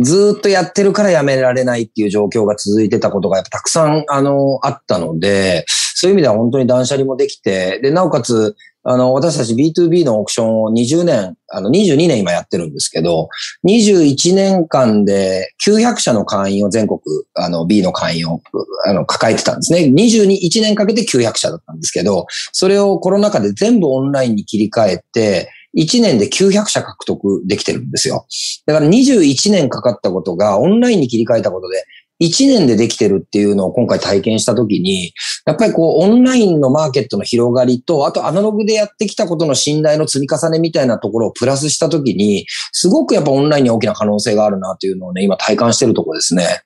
[0.00, 5.66] ずっとやってるからやめられないっていう状況が続いてたことがやっぱたくさん、あの、あったので、
[6.00, 13.28] そういう意味では本当に断捨離もできて、で、なおかつ、あの、私たち B2B のオークションを20年、あの、22年今やってるんですけど、
[13.68, 17.00] 21年間で900社の会員を全国、
[17.34, 18.40] あの、B の会員を、
[18.86, 19.80] あの、抱えてたんですね。
[19.94, 28.26] 22、1年かけて900社だったんですけど、それをコロナ禍で全部オンラインに切り替えて、1年で900社獲得できてるんですよ。
[28.64, 31.84] だから21年かかったことがオンラインに切り替えたことで、
[32.20, 35.12] 1年でできてるっていうのを今回体験したときに、
[35.46, 46.62] やっぱりこう、オンラインのマーケットの広がりと、あとアナログでやってきたことの信頼の積み重ねみたいなところをプラスしたときに、すごくやっぱオンラインに大きな可能性があるなというのをね、今体感してるところですね。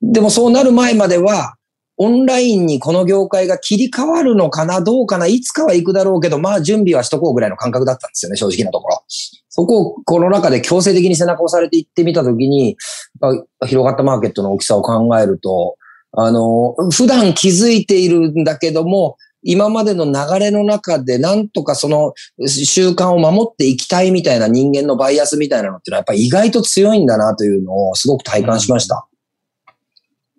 [0.00, 1.56] でもそうなる前までは、
[1.96, 9.02] オンラインにこの業界が切り替わるのかな、どうかな、いつかは行くだろうけど、まあ準備はしとこうぐらいの感覚だったんですよね、正直なところ。
[9.54, 12.78] そこをコロナ禍で強制的に背中を押されて行ってみたときに、
[13.66, 15.76] 広がったマーケットの大きさを考えると、
[16.12, 22.14] あの、普段気づいているんだけども、今までの流れの中でなんとかその
[22.46, 29.06] 習慣を守っていきたいみたいな人間のバイアスみたいなのってのはやっぱり意外と強いんだなというのをすごく体感しました。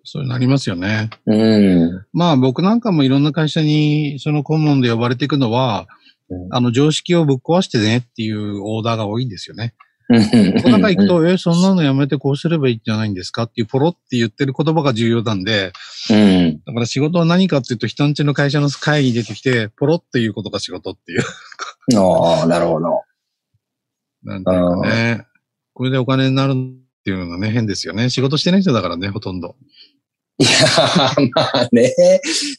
[0.02, 1.10] そうなりますよね。
[1.26, 2.06] うん。
[2.12, 6.03] まあ僕なんかもいろんな会社にその顧問で呼ばれていくのは、うん
[6.50, 9.74] あの常識をぶっ壊してねっていうオーダーが多いんですよね。
[9.78, 9.84] うん
[10.62, 15.72] この中行くと、え、そんなのやめてこうすればいいんじゃないんですかっていうポロって言ってる言葉が重要なんで、
[16.10, 16.60] うん。
[16.66, 21.22] だから仕事は何かっていうと人んちの会社の会議に出てきて、ポロっていうことが仕事っていう。
[21.98, 23.00] ああ、なるほど。
[24.24, 25.26] なんていうかね。
[25.72, 26.54] これでお金になるっ
[27.04, 28.10] ていうのがね、変ですよね。
[28.10, 29.56] 仕事してない人だからね、ほとんど。
[30.38, 31.94] いやー、まあね。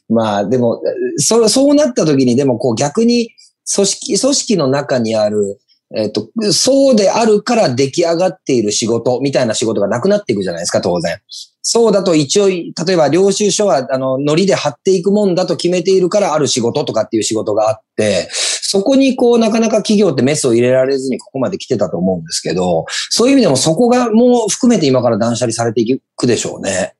[0.09, 0.81] まあでも、
[1.17, 3.29] そう、そうなった時に、でもこう逆に
[3.73, 5.59] 組織、組織の中にある、
[5.95, 11.19] えっ、と、そうであるから出来上がっている仕事みたいな仕事がなくなっていくじゃないですか、当然。
[11.61, 26.95] そうだと一応、例えば領収書は、あの、ノリで貼っていくもんだと決めているからある仕事とかっていう仕事があって、そこにこう、なかなか企業ってメスを入れられずにここまで来てたと思うんですけど、そういう意味でもそこがもう含めて今から断捨離されていくでしょうね。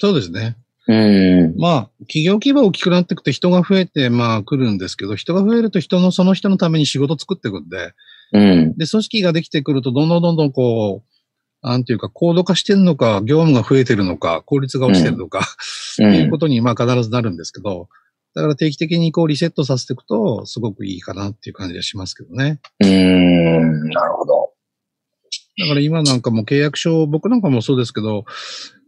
[0.00, 0.56] そうですね。
[0.88, 0.94] う
[1.48, 1.54] ん。
[1.58, 7.92] まあ、企業規模大きくなっていくと人が増えて、まあ来るんですけど、人が増えると人の、その人のために仕事作っていくんで、
[8.32, 8.76] うん。
[8.76, 15.40] で、組織ができてくると、どんどんどんどんこう、なんていうか、高度化してるのか、業務が増えてるのか、効率が落ちてるのか、
[15.98, 17.88] うっていうんことに、まあ必ずなるんですけど、
[18.34, 22.60] だから定期的にこうリセットさせていくと、すごくいいかなっていう感じがしますけどね。
[22.80, 24.52] うーん、なるほど。
[25.58, 28.24] だから今なんかも契約書、僕なんかもそうですけど、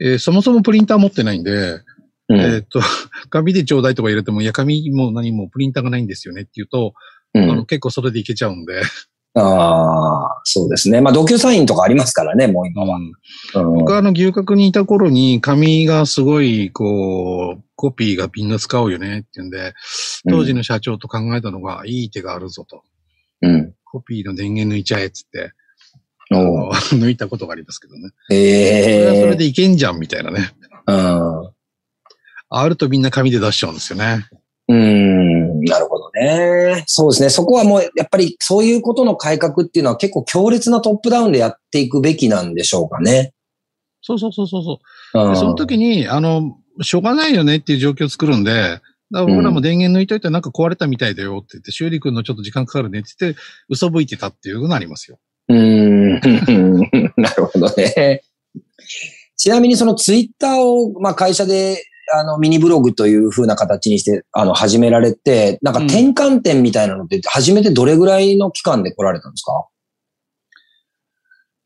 [0.00, 1.80] えーそもそもプリンター持ってないんで、
[2.28, 2.40] うん。
[2.40, 2.80] えーっと、
[3.28, 6.94] 紙でちょうだいとか入れても、いや、紙も何もプリンターがないんですよねって言うと、
[7.34, 8.82] うあのん、結構それでいけちゃうんで、
[9.34, 11.00] ああ、そうですね。
[11.00, 12.96] まあ、ドキュサインとかありますからね、もう今は。
[12.96, 13.12] うん
[13.74, 19.74] 僕はあの牛角にいた頃に紙がすごい、こう、コピーがみんな使うよねっていうんで、
[20.28, 22.82] 当時の社長と考えたのが、いい手があるぞと。
[23.42, 23.72] うん。
[23.84, 25.52] コピーの電源抜いちゃえっつって。
[26.94, 28.10] 抜いたことがありますけどね。
[28.28, 30.50] そえれはそれえでいけんじゃんみたいなね。
[30.86, 31.50] うん。
[32.50, 34.26] あるとみんな紙で出しちゃうんですよね。
[34.68, 36.84] うーん、なるほどね。
[36.86, 37.30] そうですね。
[37.30, 43.32] そこはもう、やっぱりそういうことの改革っていうのは結構強烈なトップダウンでやっていくべきなんでしょうかね。
[44.02, 44.78] そうそうそうそうそ
[45.14, 45.20] う。
[45.22, 48.80] うんでその時に、あの、しょうがないよねっていう状況を作るんで、だか
[49.12, 55.18] ら僕らも電源抜いといてなんか壊れたみたいだよって言って、修理君のちょっと時間かかるねって言って、嘘吹いてたっていうのがありますよ。
[55.50, 58.22] うーん、 なるほどね。
[59.36, 61.82] ちなみにそのツイッターを、まあ、会社で、
[62.12, 69.66] あの、ミニブログという風な形にして、あの、始められて、なんか転換点みたいなのって、始めてどれぐらいの期間で来られたんですか？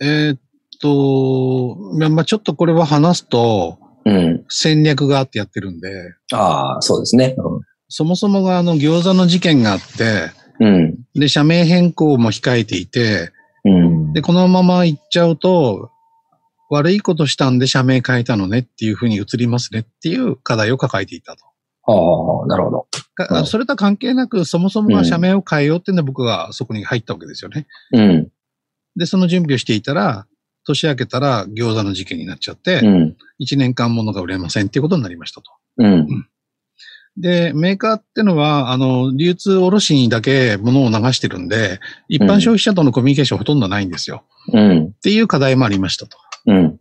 [0.01, 0.39] えーっ
[0.81, 4.45] と、まあまあ、ちょっとこれは話すと、うん。
[4.51, 5.89] 戦略があってやってるんで、
[6.33, 7.35] ああ、そうですね。
[7.89, 10.31] そもそもがあの餃子の事件があって、
[10.61, 10.95] うん。
[11.15, 13.31] で、社名変更も控えていて、
[13.65, 14.13] うん。
[14.13, 15.91] で、このまま行っちゃうと、
[16.71, 21.45] 悪いことしたんで社名変えたのねっていうふうに移りますねっていう課題を抱えていたと。
[21.87, 22.87] ああ、なるほど。
[23.15, 27.67] かうんそれとは関係なく、そもそもが社名を変えようっていうんで僕がそこに入ったわけですよね。
[27.93, 28.29] うん。
[28.97, 30.27] で、その準備をしていたら、
[30.67, 33.17] 年明けたら餃子の事件になっちゃって、うん。
[33.41, 35.51] 1年間物が売れませんっていうことになりましたと。
[35.79, 36.29] うん。
[37.17, 44.25] で、メーカーってのは、あの、流通卸にだけ物を流してるんで、一般消費者とのコミュニケーションほとんどないんですよ。
[44.53, 44.85] うん。
[44.87, 46.19] っていう課題もありましたと。
[46.47, 46.81] うん。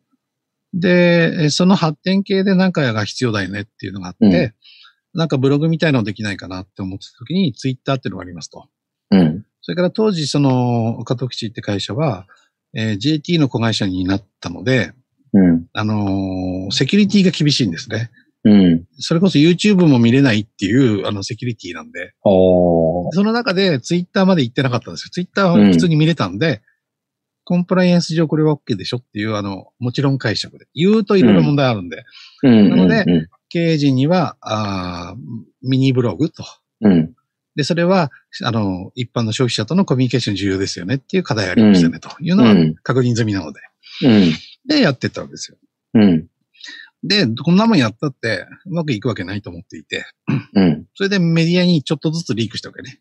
[0.73, 4.53] で、えその発展系で何かが必要だよねっていうのがあって、うん
[5.15, 8.67] なんかブログみたいのできないかなって思ってた時に、ツイッターっていうのがありますと。
[9.11, 9.45] うん。
[9.61, 12.25] それから当時、その、加藤吉って会社は、
[12.73, 14.93] えー JT の子会社になったので、
[15.33, 15.67] うん。
[15.71, 18.09] あのーセキュリティが厳しいんですね。
[18.45, 18.85] うん。
[18.99, 22.13] それこそ YouTube も見れないっていう、あの、セキュリティなんで。
[23.13, 25.09] その中でツイッターまで行ってなかったんですよ。
[25.11, 26.61] ツイッターは普通に見れたんで、
[27.45, 30.65] コンプライアンス上これは OK でしょっていう、あの、もちろん解釈で。
[30.73, 32.03] 言うといろいろ問題あるんで、
[32.43, 32.69] うん。
[32.69, 36.43] なのでうん経営陣には、あーミニブログと。
[36.81, 37.13] うん。
[37.55, 38.09] で、それは、
[38.43, 43.59] あの、一般の消費者とのコミュニケーション重要ですよねっていう課題がありましたね、というのはうん確認済みなので。
[44.05, 44.31] うん。
[44.67, 45.57] で、やってったわけですよ。
[45.93, 46.27] うん。
[47.03, 50.05] で、こんなもんやったって、うまくいくわけないと思っていて、
[50.55, 50.85] うん。
[50.95, 52.99] それでメディアにちょっとずつリークしたわけね。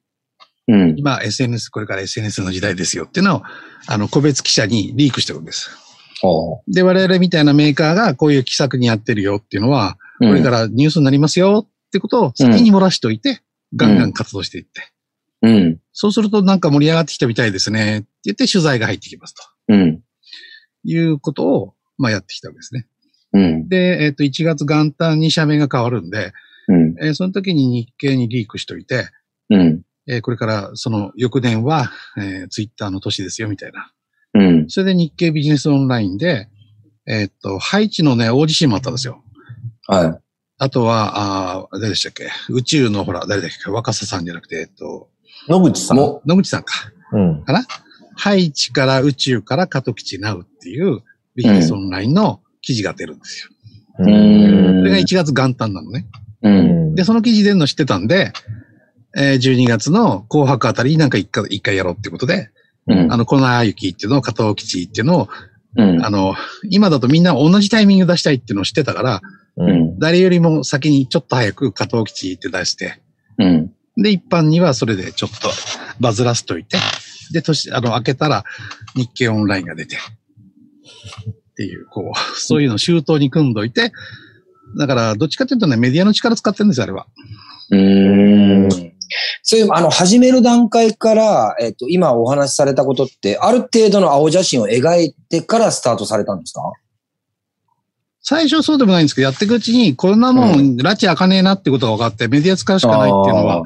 [0.69, 0.95] うん。
[0.97, 3.43] 今、SNS、これから SNS の時代ですよっていうのを、
[3.87, 5.71] あの、個別記者にリークしてるんです。
[6.69, 13.41] で、我々みたいなメーカーがこういう奇策にやってるよっていうのは、ここれからニュースになりますよってことを先に漏らしておいて、
[13.75, 14.93] ガンガン活動していって。
[15.43, 15.81] うん。
[15.93, 20.01] そうするとなんか盛り上がってきたみたいですねって言って取材が入ってきますとうん。
[20.85, 22.87] いうことを、まあやってきたわけですね。
[23.33, 23.69] うん。
[23.69, 26.33] で、えっ、と、1月元旦に社名が変わるんで、
[26.69, 26.95] うん。
[27.01, 29.09] えーその時に日経にリークしといて、
[29.51, 29.83] うん。
[30.07, 33.93] えーこれからその翌年は、えー、ツイッターの年ですよみたいな。
[34.35, 34.69] うん。
[34.71, 36.49] それで日経ビジネスオンラインで、
[37.07, 39.23] えっ、と、ハイチのね、大地震もあったんですよ。
[39.89, 40.21] は
[40.59, 42.29] あとは、あー誰でしたっけ？
[42.49, 43.71] 宇宙のほら、誰だっけ？
[43.71, 45.09] 若狭さんじゃなくて、えっと、
[45.49, 45.97] 野口さん。
[45.97, 46.75] も野口さんか。
[47.13, 47.45] うん。
[48.15, 51.01] ハイチから宇宙から加藤基地ナウっていう
[51.35, 53.51] ビジネスオンラインの記事が出るんですよ。
[53.99, 54.85] そん。
[54.85, 56.07] れが1月元旦なのね。
[56.43, 56.95] うん。
[56.95, 58.33] で、その記事出るの知ってたんで、
[59.15, 62.51] えー12月の紅白あたりになんか一回一回やろうっていうことで、
[62.87, 65.29] うんあの、粉雪っていうのを加藤基地っていうのを、
[65.77, 66.35] うんあの、
[66.71, 69.21] 今だとみんな同じタイミングで出したいっていうのを知ってたから、
[69.57, 69.65] う。
[69.65, 69.99] うんん。
[69.99, 73.03] 誰よりも先にちょっと早く加藤基地って出して、
[73.39, 73.73] うん。
[73.97, 75.51] で、一般にはそれでちょっと
[76.01, 76.79] バズらせといて、
[77.33, 78.45] で、年、あの、開けたら
[78.95, 79.97] 日経オンラインが出て、
[81.63, 83.93] っていう、こう、 そういうのを周到に組んどいて、
[84.79, 87.07] だから、どっちかっていうとね、メディアの力使ってるんですよ、あれは。
[87.71, 88.69] うん。
[89.43, 96.63] そういう、あの、始める段階から、えっと、今お話しされたことって、ある程度の青写真を描いてからスタートされたんですか？
[98.23, 103.63] 最初はそうでもないんですけど、やっていくうちに、こんなもん、拉致開かねえなってことが分かって、メディア使うしかないっていうのは、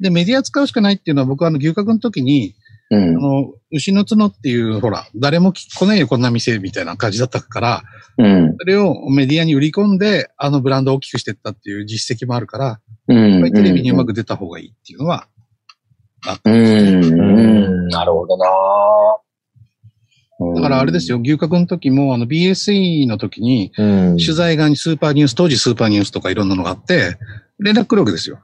[0.00, 2.57] で、メディア使うしかないっていうのは、僕はあの、牛角の時に、あ
[2.90, 3.14] うん。
[3.14, 7.82] の、牛の角っていう、ほら、誰も来ねえよ、こんな店、みたいな感じだったから、
[8.16, 8.56] うん。
[8.58, 13.32] それをメディアに売り込んで、あのブランドを大きくしていったっていう実績もあるから、うん。
[13.32, 15.28] やっぱりテレビにうまく出た方がいいっていうのは、
[16.44, 16.54] うん。
[16.54, 17.88] うん。
[17.88, 18.46] なるほどな
[20.54, 23.84] だからあれですよ、牛角の時も、あの BSE の時に、う
[24.14, 24.16] ん。
[24.16, 27.18] 取材側にスーパーニュース、当時スーパーニュースとかいろんなのがあって、
[27.58, 28.38] 連絡来るわけですよ。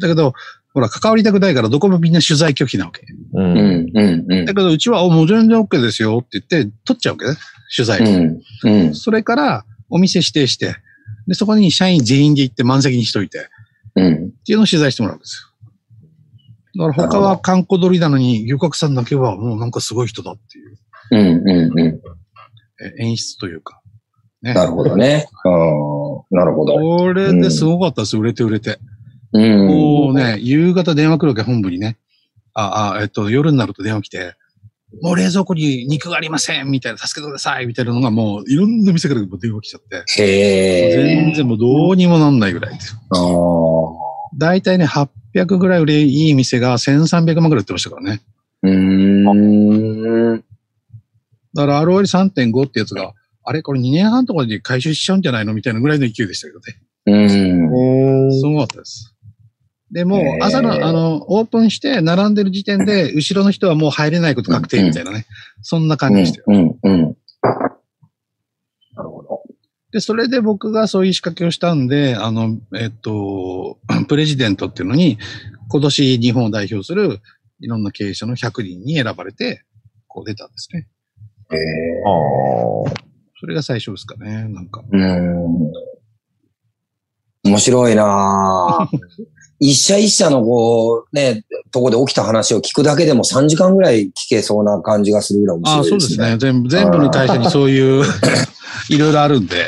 [0.00, 0.34] だけど、
[0.76, 3.00] ほら、関わりたくないからどこもみんな取材拒否なわけ。
[3.00, 3.40] う。
[3.40, 3.90] うんん。
[3.94, 4.26] うん。
[4.28, 7.36] うんだけど、うちは、おもう全然 OK ですよって言って、取っちゃうわけね。
[7.74, 8.04] 取材を。
[8.04, 8.42] うん。
[8.62, 8.94] うん。
[8.94, 10.76] それから、お店指定して、
[11.26, 13.48] で、そこに社員全員で行って満席にしといて、
[13.94, 14.14] うん。
[14.14, 15.50] っていうのを取材してもらうんです
[16.76, 16.88] よ。
[16.88, 20.76] だから他は観光鳥なのに、遊客さんだけはもうなんかすごい人だっていう。
[21.12, 22.02] うんうんう
[22.82, 23.80] え演出というか。
[24.42, 24.52] ね。
[24.52, 24.54] ん。
[24.54, 25.26] なるほどね。
[25.46, 26.36] うん。
[26.36, 26.74] なるほど。
[26.74, 28.78] これですごかったです、売れて売れて。
[29.32, 29.66] うん。
[29.66, 31.96] もうね、夕方電話来るわけ、本部にね。
[32.54, 34.34] あ、あ、えっと、夜になると電話来て、
[35.02, 40.04] もう冷蔵庫に肉がありませんみたいな、助けてくださいみたいなのがもう、いろんな店から電話来ちゃって。
[40.22, 41.24] へえ。
[41.24, 42.96] 全然もうどうにもなんないぐらいです。
[43.10, 44.06] あー
[44.38, 48.20] だいたいね、800ぐらい売れいい店が1300万ぐらい売ってましたからね。
[48.62, 50.44] うーん。
[51.54, 53.12] だから ROL3.5 ってやつが、
[53.44, 55.54] あれこれ2年半とかで回収しちゃうんじゃないの？
[55.54, 56.80] みたいなぐらいの勢いでしたけどね。
[57.06, 58.32] うん。
[58.32, 59.14] すごかったです。
[59.90, 65.26] で、もう朝の、あの、オープンして並んでる時点で、 後ろの人はもう入れないこと確定みたいなね。
[65.62, 66.44] そんな感じでしたよ。
[66.48, 66.76] うん。
[66.82, 67.16] うん。
[68.96, 69.42] なるほど。
[69.92, 73.78] で、それで僕がそういう仕掛けをしたんで、あの、えっと、
[74.08, 75.18] プレジデントっていうのに、
[75.68, 77.20] 今年日本を代表する
[77.60, 79.62] いろんな経営者の100人に選ばれて、
[80.08, 80.88] こう出たんですね。
[81.52, 81.60] へえ。
[82.04, 82.94] ああ。
[83.38, 84.82] それが最初ですかね、なんか。
[84.90, 85.72] うん。
[87.46, 88.96] 面白いなぁ
[89.58, 96.06] 一社一社のこう、ね、とこで起きた話を聞くだけでも3時間ぐらい聞けそうな感じがするぐらい面ああ、白いでね。
[96.06, 96.36] そうですすね。
[96.38, 98.04] 全部、全部の会社にそういう、
[98.90, 99.66] いろいろあるんで。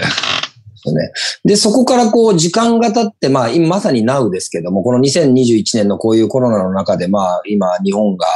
[0.92, 1.10] ね
[1.44, 8.26] で、そこからこう、時間が経って、まあ、今まさに Now ですけども、この2021年のこういうコロナの中で、まあ、今、日本が、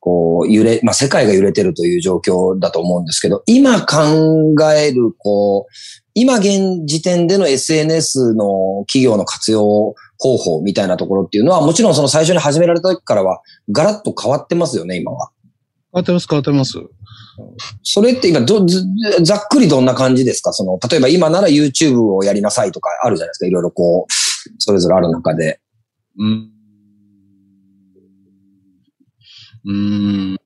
[0.00, 5.72] こう、揺れ、まあ、世界が揺れてるという状況だと思うんですけど、今考える、こう、
[6.14, 15.30] 今現時点での SNS の企業の活用方法みたいなところっていうのは、もちろんその最初に始められた時からは、ガラッと変わってますよね、今は。
[15.92, 16.78] 変わってます、変わってます。
[17.82, 18.86] それって今ど、ず
[19.22, 20.52] ざっくりどんな感じですか？
[20.52, 23.46] その、例えば今なら YouTube をやりなさいとかあるじゃないですか。
[23.46, 24.12] いろいろこう、
[24.58, 25.60] それぞれある中で。
[26.16, 26.50] うん。
[29.66, 30.36] うーん。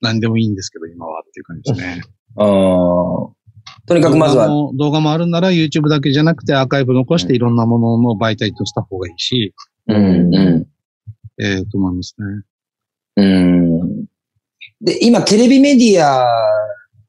[0.00, 2.02] 何でもいいんですけど、今はっていう感じですね。
[2.38, 3.35] うん。
[3.86, 9.54] とにかくまずは、動画も動画もあるなら YouTube だけじゃなくてアーカイブ残していろんなものの媒体とした方がいいし、
[9.88, 10.66] うん、う
[11.38, 12.36] ええと思いますん。
[12.36, 12.42] ね。
[13.16, 14.06] うん。
[14.80, 16.26] で、今テレビメディア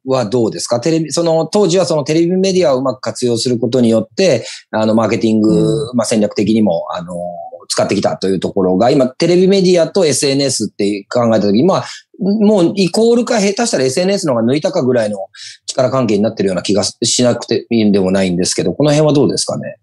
[0.06, 0.80] はどうですか？
[0.80, 7.14] テレビ、その当時はそのテレビメディアをうまく活用することによって、あの、マーケティング、まあ、戦略的にも、あの、
[7.68, 11.86] 使ってきたというところが、今、テレビメディアと SNS って考えたときに、まあ、
[12.20, 15.18] もうイコールか下手したら SNS の方が抜いたかぐらいの
[15.68, 19.78] 力関係になってるような気がしなくていいんでもないんですけど、この辺はどうですかね？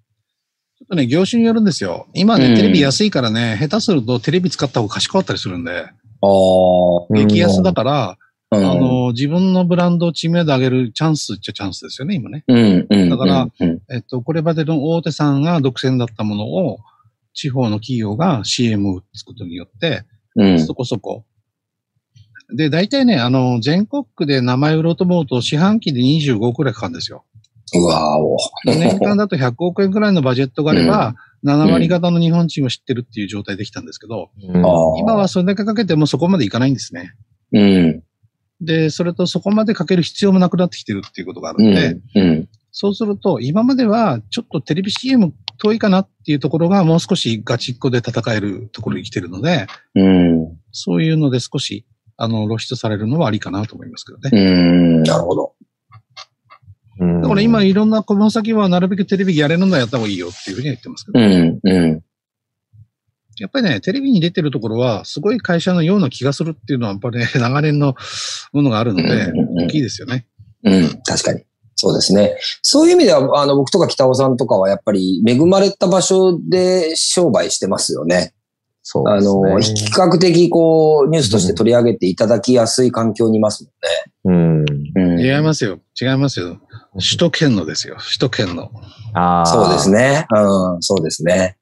[0.78, 2.09] ちょっとね、業種によるんですよ。
[2.14, 8.18] 今ね、うんテレビ安いからね、下手するとテレビ使った方が賢かったりするんで、ああ、激安だから、
[8.51, 12.45] うん、あの、自分のブランドを知名度上げるチャンスっちゃチャンスですよね、今ね。
[12.49, 13.11] うん、うん。
[13.11, 16.78] だからうん、えっと、これまでの大手さんが独占だったものを、
[17.35, 20.05] 地方の企業が CM を打つことによって、
[20.37, 21.24] うん、そこそこ。
[22.55, 27.24] で、大体ね、あの、全国区で名前売ろうと思うと、四半期で25億くらいかかるんですよ。
[27.74, 28.37] うわお。
[28.66, 31.14] 年間だと100億円くらいのバジェットがあれば、
[31.45, 34.62] 7割方の日本人を知ってるっていう状態できたんですけど、うん
[34.99, 37.14] 今はそれだけかけてもそこまでいかないんですね。
[37.53, 38.03] うん、
[38.61, 42.49] で、それとそこまでかける必要もなくなってきてるっていうことがあるうんで、ん、うん。
[42.72, 50.59] そうすると、今まではちょっとテレビ CM 遠いかなっていうところがもう少しガチっ子で戦えるところに来てるので、うん。
[50.72, 51.86] そういうので少し、
[52.16, 54.30] あの、露出されるのはありかなと思いますけどね。
[54.32, 54.36] う
[55.00, 55.55] ん、なるほど。
[57.00, 62.02] うんだから今いろんなこの先はなるべくテレビやれるのはやった方がいいよっていうふうには言ってますけど、うん、うん。
[63.38, 67.96] やっぱりね、テレビに出てるところはすごい会社のような気がするっていうのはやっぱりね、 長年の
[68.52, 70.26] ものがあるので、うん大きいですよね。
[70.62, 71.42] うん、確かに。
[71.77, 72.37] そうですね。
[72.62, 78.33] そういう意味では、あの、僕とか北尾さんとかはやっぱり恵まれた場所で商売してますよね。
[78.35, 78.41] あ
[78.83, 79.51] そうですね。
[79.51, 83.66] の、比較的こう、ニュースとして取り上げていただきやすい環境にいます
[84.25, 84.35] うん。
[84.59, 85.22] もんね。
[85.25, 85.45] 違いうん。
[85.45, 85.79] ますよ。
[86.01, 86.59] 違いますよ。
[86.93, 87.97] 首都圏のですよ。
[87.97, 88.70] 首都圏の。
[89.14, 89.47] ああ。
[89.47, 90.27] そうですね。
[90.31, 91.57] うん、そうですね。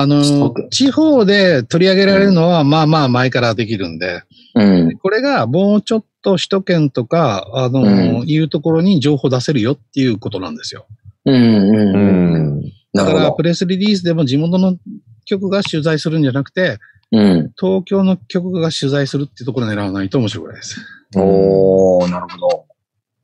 [0.00, 4.22] あの地方で取り上げられるのは、まあまあ前からできるんで、
[4.54, 4.96] うん。
[4.96, 10.86] これがもうちょっと首都圏とか、あの、うんいうところに情報出せるよっていうことなんですよ。
[11.26, 12.60] うん、うん、ううん。
[12.60, 12.72] ん。
[12.94, 13.30] だから。
[13.32, 14.78] プレスリリースでも地元の
[15.26, 16.78] 局が取材するんじゃなくて、
[17.12, 17.52] うん。
[17.60, 20.80] 東京の局が取材するっていうところを狙わないと面白くないです。
[21.14, 22.66] おー、なるほど。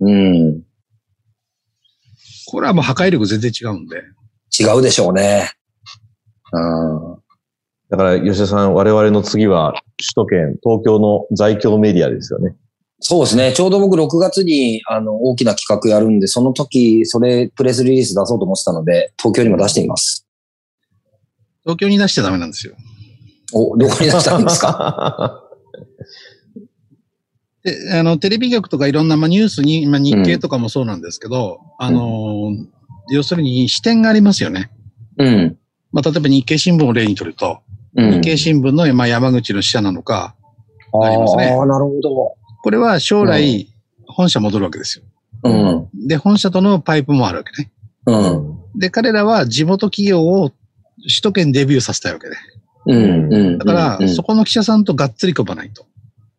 [0.00, 0.62] うん。
[2.48, 4.02] これはもう破壊力全然違うんで。
[4.58, 5.55] 違うでしょうね。
[6.52, 7.16] うん。
[7.90, 12.56] だから、吉田さん、我々の次は、首都圏、東京の在京メディアですよね。
[13.00, 13.52] そうですね。
[13.52, 20.26] ちょうど僕6月にあの大きな企画やるんで、その時、それプレスリリース出そうと思ってたので、東京にも出してみます。
[21.64, 22.74] 東京に出しちゃダメなんですよ。
[23.52, 25.42] お、どこに出したんですか？
[27.64, 32.66] で、あの、テレビ局とかいろんな、まあ、ニュースに、まあ、日経とかもそうなんですけど、あのー
[33.08, 34.68] 要するに視点がありますよね。
[35.18, 35.56] うん。
[35.92, 37.60] まあ、例えば日経新聞を例にとると、
[37.96, 38.12] うん。
[38.14, 40.34] 日経新聞の、まあ、山口の支社なのか、
[41.02, 42.34] ありますねああ、なるほど。
[42.62, 43.68] これは将来、
[44.06, 45.04] 本社戻るわけですよ。
[45.44, 46.06] うん。
[46.06, 47.70] で、本社とのパイプもあるわけね。
[48.06, 48.58] うん。
[48.78, 50.50] で、彼らは地元企業を
[51.02, 52.36] 首都圏デビューさせたいわけで。
[52.86, 53.32] うん。
[53.32, 53.58] うん。
[53.58, 55.86] だから、うんそこの記者さんとがっつり組まないと。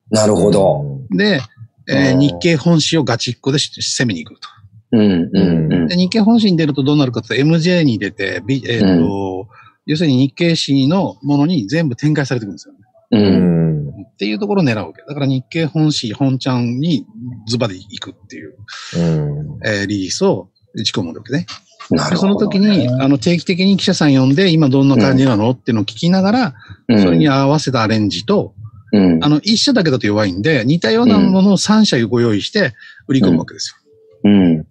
[0.10, 1.02] なるほど。
[1.12, 1.42] で、
[1.90, 4.50] えーうん日経本誌をガチっこでし攻めに行くと。
[4.92, 5.02] うん。
[5.02, 5.74] うん。
[5.74, 9.48] うんで、日経本誌に出るとどうなるかというと、MJ に出て、B えっ、と、
[9.86, 12.80] 要するに日経誌のものに全部展開されていくんですよね。
[13.12, 13.18] う。
[13.18, 14.04] うんん。
[14.04, 15.02] っていうところを狙うわけ。
[15.08, 17.06] だから日経本誌、本ちゃんに
[17.48, 18.56] ズバで行くっていう、
[18.98, 19.60] うん。
[19.66, 21.46] えーリリースを打ち込むわけね。
[21.90, 22.34] なるほど。
[22.34, 26.54] でその時に、あの、定期的に記者さん呼んで、今どんな感じなのっていうのを聞きながら、
[26.90, 28.54] うん、それに合わせたアレンジと、
[28.92, 32.74] うん、あの、一社だけだと弱いんで、似たようなものを3社ご用意して
[33.08, 33.78] 売り込むわけですよ。
[34.26, 34.67] うん。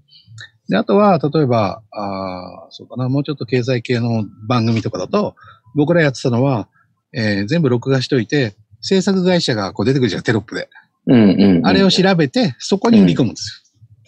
[0.69, 5.37] で、あとは、例えば、あーそうかな、もうちょっと経済系の番組とかだと、
[5.75, 6.69] 僕らやってたのは、
[7.13, 10.69] えー全部録画しといて、制作会社がこう出てくるじゃん、テロップで。
[11.07, 11.31] うん。
[11.31, 11.67] うん。
[11.67, 13.63] あれを調べて、そこに売り込むんです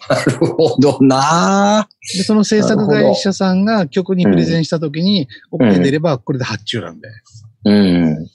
[0.09, 2.17] なるほどなよ。
[2.17, 7.09] で、その制作会社さんが曲にプレゼンしたときに、ん OK 出れば、これで発注なんで。
[7.65, 8.27] うん。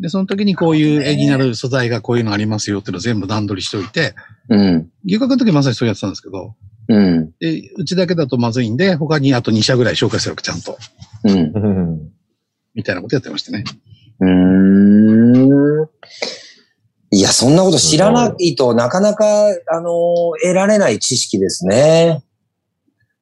[0.00, 4.14] で、その時にこういう絵になる素材がこういうのありますよっていうのを全部段取りしておいて、
[4.48, 4.88] うん。
[5.04, 6.54] 留学の時まさにそうやってたんですけど、
[6.88, 7.32] うん。
[7.38, 10.78] で、うちだけだとまずいんで、他にあと2社ぐらい紹介するわけ、ちゃんと。
[11.24, 11.38] うん。
[11.54, 12.10] うん。
[12.74, 13.64] みたいなことやってましたね。
[14.20, 15.88] うーん。
[17.10, 19.24] いや、そんなこと知らないとなかなか、
[19.70, 19.90] あの、
[20.42, 22.22] 得られない知識ですね。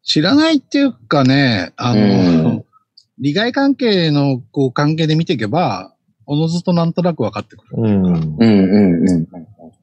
[0.02, 2.66] 知らないっていうかね、あの、うん
[3.18, 5.94] 利害関係のこう関係で見ていけば、
[6.26, 7.82] おのずとなんとなく分かってくる。
[7.82, 8.04] うん。
[8.04, 9.26] うん、うん、うん。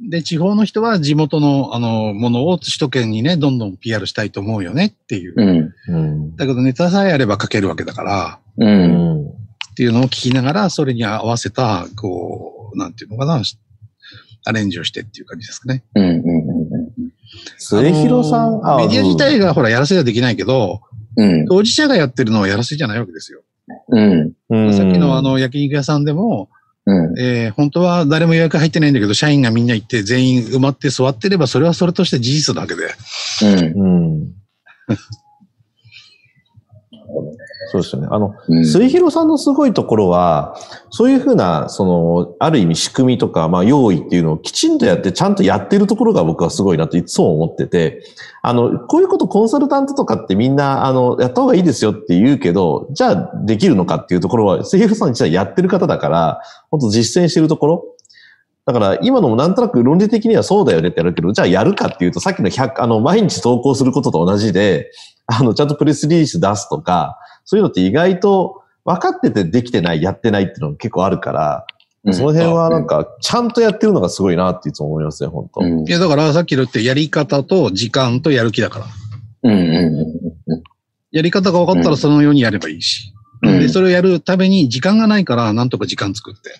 [0.10, 5.34] で、地方の人は地元の、あの、ものを首都圏にね、どんどん PR したいと思うよねっていう。
[5.38, 5.74] うん。
[5.88, 6.36] うん。
[6.36, 8.66] だけどネタさえあれば書けるわけだから、う。
[8.66, 9.28] うんん。
[9.28, 13.42] っていうのを聞きながら、それに合わせた、こう、なんていうのかな、
[14.46, 15.84] アレンジをしてっていう感じですかね。
[15.96, 16.22] うん、うん、
[17.58, 20.82] 末広さん、メディア自体がほら、やらせはできないけど、
[21.16, 21.46] うん。
[21.48, 23.42] 当事者がやってるのはやらせじゃないわけですよ。
[23.90, 24.34] うん。
[24.50, 26.50] うん、さっきのあの、焼肉屋さんでも、
[26.86, 27.20] うん。
[27.20, 32.94] えー本当は誰も予約入ってないんだけど、社員がみんな行って全員埋まって座ってれば、それはそれとして事実なわけで。
[33.44, 33.82] うん。
[33.82, 34.34] うん。
[37.72, 38.08] そうですよね。
[38.12, 38.66] あの、うん。
[38.66, 40.56] 末広さんのすごいところは、
[40.90, 48.04] そういうふうな、その、ある意味仕組みとか、まあ、用意っていうのをきちんとやって、ちゃんとやってるところが僕はすごいなといつも思ってて、
[48.42, 57.86] あの、こういうことコンサルタントとかってみんな、あの、やった方がいいですよって言うけど、じゃあできるのかっていうところは、末広さん実はやってる方だから、本当実践してるところ。
[58.66, 64.90] だから、今のもなんとなく論理的にはそうだよねってやるけど、じゃあやるかっていうと、さっきの100、あの、毎日投稿することと同じで、
[65.28, 71.66] あの、ちゃんとプレスリリース出すとか、そういうのって意外と分かっててできてない、やってないっていうのが結構あるから、
[72.12, 78.86] その辺はなんか、ちゃんとやってるのがすごいなっていつも思いますね、本当、うんいや、だからさっき言ってやり方と時間とやる気だから。
[79.44, 80.64] うん、うん。
[81.12, 83.10] やり方が分かったらそのようにやればいいし。
[83.10, 86.52] うんで、それをやるために時間がないから、なんとか時間作って。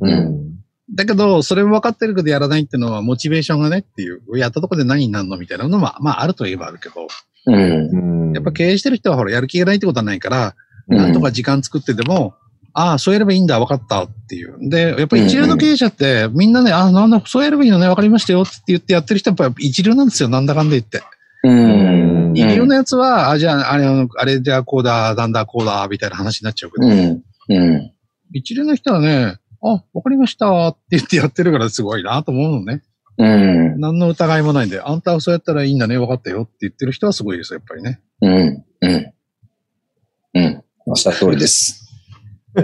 [0.00, 0.50] うん。
[0.94, 7.08] だけど、それも分かってるけどやらないっていうのは、モチベーションがねっていう、やったとこで何になるのみたいなのは、まあ、あるといえばあるけど、
[7.54, 8.26] うん。
[8.26, 8.32] うん。
[8.32, 12.34] やっぱ経営してる人はほら、やる気がないってことはないから、うんなんとか時間作ってでも、
[12.72, 14.56] ああ、そうやればいいんだ、分かったっていう。
[14.68, 21.02] で、やっぱり一流の経営者って、みんなね、ああ、なんだ、そうやればいいのね、分かりましたよって言ってやってる人はやっぱ一流なんですよ、なんだかんだ言って。
[21.42, 22.32] うん。
[22.32, 27.22] 二流のやつは、あ、じゃあ、あれ、あのあれじゃあこうだ、なんだ、こうだ、みたいな話になっちゃうけど、うん。
[27.48, 27.92] うん。
[28.32, 32.82] 一流の人はね、あ、わかりましたって言ってやってるからすごいなと思うのね。
[33.18, 33.80] うん。
[33.80, 38.00] 何の疑いもないんで、あんたはそうやったらいいんだね、分かったよって言ってる人はすごいですよ、やっぱりね。
[38.22, 38.64] うん。
[38.80, 39.12] うん。
[40.34, 40.64] うん。
[40.86, 41.86] おっしゃる通りです。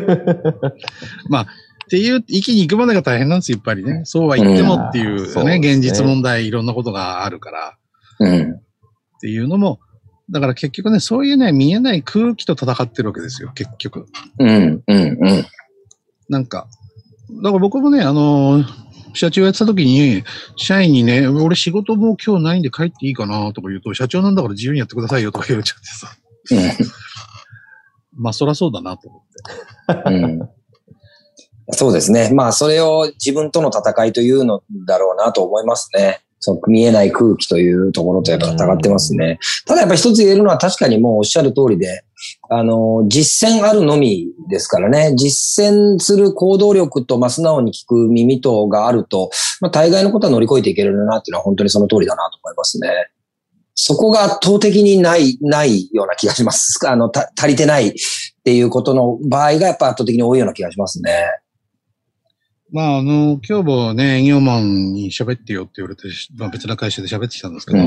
[1.87, 4.03] っていう、域に行くまでが大変なんですよ、やっぱりね。
[4.05, 7.79] そうは言ってもっていううんそうね現実問題いろんなことがあるから
[8.19, 8.53] うん。
[8.53, 8.61] っ
[9.21, 9.79] ていうのも、
[10.31, 14.07] だから結局ね、そういうね、見えない空気と戦ってるわけですよ、結局。
[14.41, 14.83] うん。
[14.87, 15.19] うん。
[15.21, 15.45] うん。
[16.29, 16.67] なんか、
[17.43, 18.86] だから僕もね、あのー
[19.17, 20.23] 社長やってた時に、
[20.57, 26.87] 社員にね、俺仕事もう今日ないんで帰っていいかなとか言うと、社長なんだから自由にやってくださいよとか言われちゃってさ。
[28.15, 30.11] まあ、そらそうだなと思って。
[30.11, 30.49] うん。
[31.73, 32.31] そうですね。
[32.33, 36.23] まあ、それを自分との戦いというのだろうなと思いますね。
[36.39, 39.39] そう、見えない空気というところとやっぱ戦ってますね。
[39.67, 42.05] ただやっぱ一つ言えるのは確かにもうおっしゃる通りで、
[42.49, 45.15] あの、実践あるのみですからね。
[45.17, 49.31] 実践する行動力と、まあ、素直に聞く耳とがあると、
[49.61, 52.91] まあ、大概のことは乗り越えていけるなっていうのは本当にその通りだなと思いますね。
[53.75, 56.89] そこが圧倒的にない、ないような気がします。
[56.89, 57.93] あの、足りてないっ
[58.43, 61.13] ていうことの場合がやっぱ圧倒的に多いような気がしますね。
[62.73, 67.85] まあ、あの、今日もね、営業マンに喋ってよって言われて、まあ別な会社で喋ってきたんですけど、うん、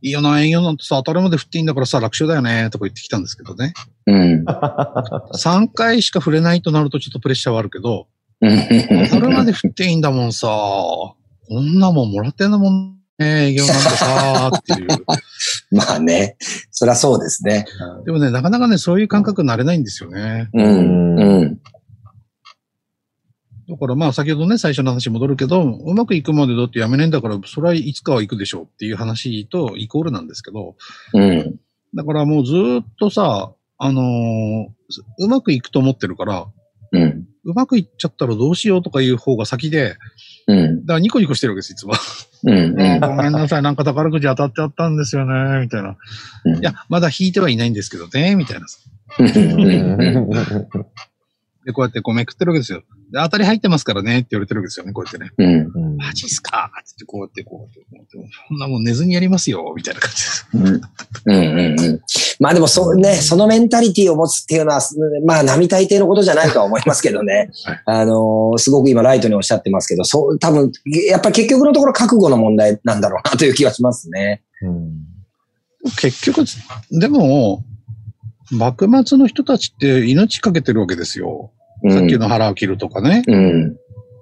[0.00, 3.72] いいよな、営業なんてさ、当たり前で振っていいんだからさ、楽勝だよね、とか言ってきたんですけどね。
[4.06, 4.44] うん。
[4.44, 8.06] 3回しか振れないとなるとちょっとプレッシャーはあるけど、
[8.40, 14.88] 当たり前で振っていいんだもんさ、こんなもんもらってんだもんね、営業なんてさ、っていう。
[15.76, 16.36] まあね、
[16.70, 17.66] そりゃそうですね。
[18.06, 20.48] でもね、なかなかね、そういう感覚になれないんですよね。
[20.54, 21.58] うん、うん。
[23.68, 30.74] だからまあ先ほどね、最初の話戻るけど、うまくいくまでだってやめねえんだから、それはいつかは行くでしょうっていう話とイコールなんですけど、
[31.12, 31.60] うん。
[31.94, 34.04] だからもうずっとさ、あのー、
[35.18, 36.46] うまくいくと思ってるから、
[36.92, 37.26] うん。
[37.44, 39.96] うまくいっちゃったらどうしようとかいう方が先で、
[40.46, 40.80] うん。
[40.86, 41.92] だからニコニコしてるわけです、いつも。
[42.44, 45.96] うん、 ごめんなさい、なんか宝くじ当たっちゃったんですよね、みたいな。
[46.44, 48.66] うん、いや、まだ引いてはいないんですけどね、みたいな。
[51.68, 52.80] で、こうやってこうめくってるわけですよ。
[53.12, 55.30] で、当たり入ってますからねって言われてるわけですよね、こうやってね。
[55.36, 55.96] うん。
[55.98, 58.12] マジっすかってこうやってこうやって、
[58.48, 60.48] そんなもん寝ずにやりますよ、みたいな感じです。
[60.54, 60.66] うん。
[60.66, 60.80] うん
[61.26, 62.00] うんうん。
[62.40, 64.80] まあでもそうね、そのメンタリティを持つっていうのは、
[65.26, 67.50] まあ並大抵のことじゃないとは思いますけどね。
[67.66, 70.72] はい、あのー、すごく今ライトにおっしゃってますけど、そう、多分、
[71.06, 74.40] やっぱり結局のところ覚悟の問題なんだろうなという気がしますね。
[74.62, 74.92] うん、
[76.00, 76.46] 結局、
[76.90, 77.62] でも、
[78.50, 81.52] 幕末の人たちって命かけてるわけですよ。
[81.84, 83.22] うん、さっきの腹を切るとかね。
[83.26, 83.76] うん。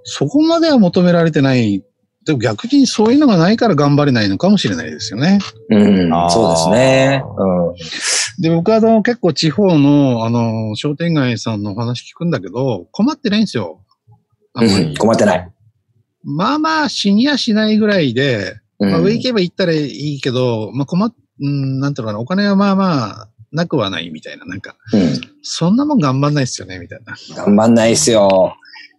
[0.05, 1.83] そこまでは求められてない。
[2.25, 5.39] でも逆にそういうのがないから頑張れないのかもしれないですよね。
[5.71, 7.23] うん、そうですね。
[7.39, 8.43] うん。
[8.43, 13.81] で、僕はあの結構地方のあの商店街さんのお話聞くんだけど、困ってないんですよ。
[14.55, 15.53] うん、困ってない。
[16.25, 27.15] まあまあ死にはしないぐらいで、まあ、上行けば行ったらいいけど、まあ困っ、うん、なんていうのかな、お金はまあまあ、なくはないみたいな、なんか、うん、そんなもん頑張んないっすよね、みたいな。
[27.35, 28.57] 頑張んないっすよ。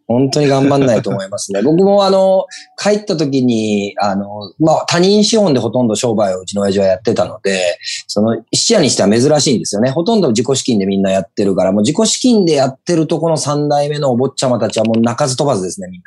[0.07, 1.61] 本当に頑張んないと思いますね。
[1.63, 2.45] 僕もあの、
[2.81, 7.77] 帰った時に、あの、まあ、他人資本でほとんど商売をうちの親父はやってたので、
[8.07, 9.89] その、一夜にしては珍しいんですよね。
[9.89, 16.01] ほとんど自己資金でみんなやってるから、もう自己資金でやってるとこの三代目のお坊ちゃまたちはもう泣かず飛ばずですね、みん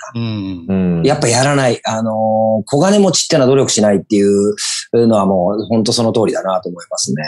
[0.70, 0.70] な。
[0.70, 1.02] うん。
[1.04, 1.80] やっぱやらない。
[1.84, 4.54] あの、小金持ちってのは努力しないっていう
[4.94, 7.22] のはもう、本当その通りだなと思いますね。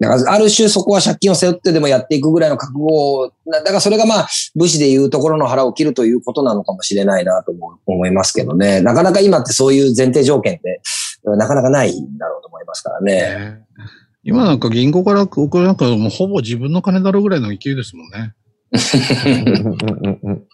[0.00, 7.52] だからある種そこは借金を背負ってでもやっていくぐらいの覚悟を、だからそれがまあ武士でいうところの腹を切るということなのかもしれないなと
[7.86, 8.80] 思いますけどね。
[8.80, 10.80] なかなか今ってそういう前提条件って
[11.24, 13.60] なかなかないんだろうと思いますからね。
[14.22, 18.34] 今なんか銀行から送るなんかもうほぼ自分の金だろうぐらいの勢いですもんね。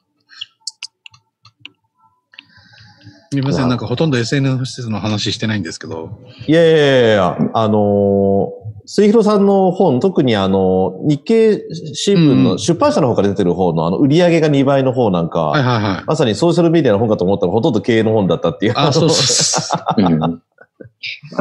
[3.31, 6.19] すみません、なんかほとんど SNS の話してないんですけど。
[6.47, 8.51] いやいやいやあのー、
[8.87, 11.65] 末広さんの本、特にあの、日経
[11.95, 18.73] 新聞の出版社の方から出てる方の、あの、売り上げが2倍の方なんか、はいはいはい、まさにソーシャルメディアの本かと思ったら、ほとんど経営の本だったっていう。
[18.77, 20.03] あ、そうそう。
[20.03, 20.43] うん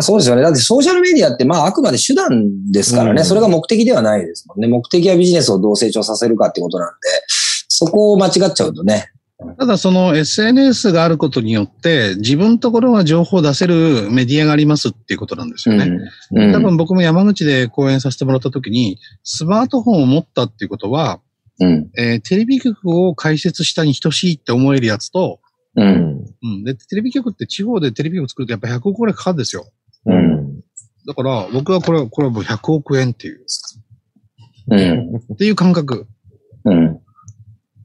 [0.01, 0.41] そうですよね。
[0.41, 4.67] だってソーシャルメディアってまああくまで手段ですからね、うん、それが目的ではないですもんね。
[4.67, 6.93] 目的はビジネスをどう成長させるかってことなんで、
[7.67, 9.11] そこを間違っちゃうとね、
[9.59, 15.91] ただその SNS があることによって自分のところは情報を出せるメディアがありますっていうことなんですよね。
[16.31, 21.19] うんうん、多分僕も山口で講演させてもらった時にスマートフォンを持ったっていうことは、
[21.59, 25.39] うん、えー、テレビ局を開設したに等しいって思えるやつと、
[25.75, 26.25] うん。
[26.41, 26.63] うん。
[26.63, 29.65] で、テレビ局って地方でテレビ局作るとやっぱ100億ぐらいかかるんですよ。
[30.05, 30.61] うん。
[31.07, 33.45] だから僕はこれは、これはもう100億円っていう。
[34.71, 35.17] うん。
[35.33, 36.07] っていう感覚。
[36.63, 36.99] うん。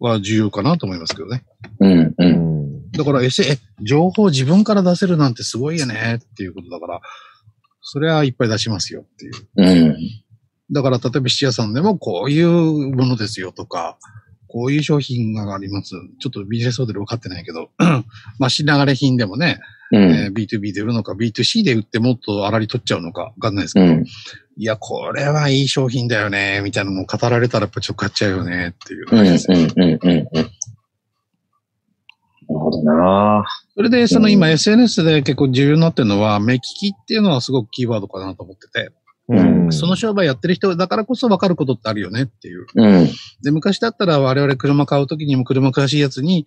[0.00, 1.44] は重要かなと思いますけどね。
[1.78, 2.90] うんうん。
[2.90, 3.28] だから、え、
[3.82, 7.00] 情報自分から出せるなんてすごいよねっていうことだから、
[7.82, 9.32] それはいっぱい出しますよっていう。
[9.56, 9.96] うん。
[10.72, 12.48] だから、例えば質屋さんでもこういう
[12.94, 13.98] ものですよとか、
[14.52, 15.94] こういう商品があります。
[16.18, 17.70] ちょっとビジネスモデル分かってないけど、
[18.38, 19.60] まあ、品流れ品でもね、
[19.92, 24.04] うん、えー、B2B で売るのか、B2C で売ってもっと粗利取っちゃうのか、わかんないですけど、うん、
[24.56, 29.68] いや、これはいい商品だよね、みたいなのを語られたらやっぱちょっと買っちゃうよね、っていう感じですね。
[29.76, 30.28] うんうんうんうん。
[30.32, 30.50] なる
[32.48, 33.44] ほどな
[33.76, 38.90] それで、その今 SNS で結構重要になってるのは、目利きっていうのはすごくキーワードかなと思ってて。
[39.32, 42.66] うん、その商売やってる人だからこそ分かることってあるよねっていう。
[42.74, 43.08] うん、
[43.42, 46.46] で、昔だったら我々車買うときにも車詳しいやつに、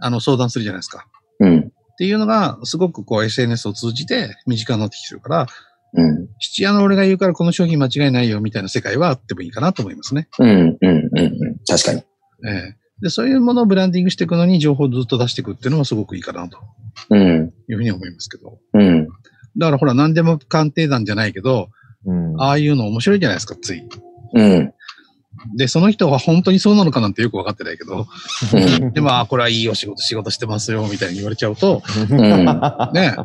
[0.00, 1.06] あの、相談するじゃないですか。
[1.40, 5.46] うん、っていうのが、すごくこう SNS を通じて身近になってきてるから、
[5.92, 6.28] うん。
[6.38, 10.28] 七夜の俺が言うからこの商品間違いないよみたいな世界はあってもいいかなと思いますね。
[10.38, 11.58] うん、うん、うん、うん。
[11.66, 12.00] 確かに。
[12.46, 16.58] ええで、そういうものをブランディングしていくのに情報をずっと出していくっていうのはすごくいいかなと
[17.08, 18.58] うん、いうふうに思いますけど。
[18.74, 19.08] うん。
[19.56, 21.70] だからほら何でも鑑定団じゃないけど、
[22.06, 22.40] うん。
[22.40, 23.82] ああいうの面白いじゃないですか、つい。
[24.34, 24.72] うん。
[25.56, 28.06] で、その人は本当にそうなのかなんてよくわかってないけど、
[28.80, 28.92] うん。
[28.92, 32.18] でも、ああ、これはいいお仕事、仕事してますよ、みたいに言われちゃうと、うん。
[32.92, 33.16] ね、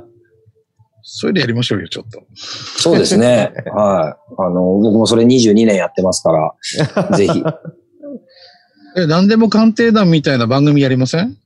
[1.04, 2.24] それでやりましょうよ、ちょっと。
[2.36, 3.52] そうですね。
[3.76, 4.34] はい。
[4.42, 7.44] あの、僕もそれ22年やってますから、ぜひ。
[8.98, 11.38] え、何でも鑑定団みたいな番組やりません？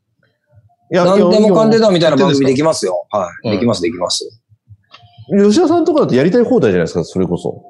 [0.92, 3.06] いや何でも鑑定団みたいな番組できますよ。
[3.12, 3.52] ははいい。
[3.54, 4.39] できます、できます。
[5.30, 7.64] 吉田さんとかだとやりたい放題じゃないですか、それこそ。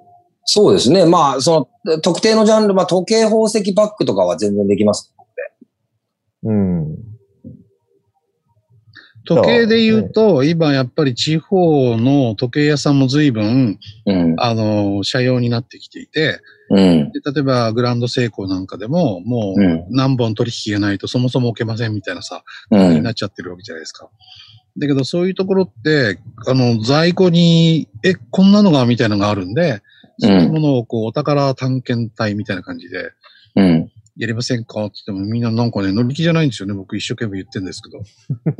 [0.46, 1.06] そうですね。
[1.06, 5.14] まあ、その、特定のジャンル、まあ、時計宝石バッグとかは全然できます。
[6.44, 6.96] うん。
[9.26, 14.36] 時計で言うと、今やっぱり地方の時計屋さんも随分、うん。
[14.38, 16.40] あの、社用になってきていて、
[16.72, 17.12] うん。
[17.12, 19.62] で例えばグランドセイコーなんかでも、もう。
[19.62, 22.96] うん何本取引がないとそもそも置けませんみたいなさ、うん。
[22.96, 24.10] になっちゃってるわけじゃないですか。
[24.78, 29.82] だけどそういうところって、あの、在庫に、え、こんなのがみたいなのがあるんで、
[30.20, 33.12] そういうものをこう、お宝探検隊みたいな感じで、
[33.56, 33.92] うん。
[34.20, 34.84] やりませんか？
[34.86, 36.74] って言ってもみんななんかね、乗り気じゃないんですよね。
[36.74, 38.04] 僕一生懸命言ってるんですけど。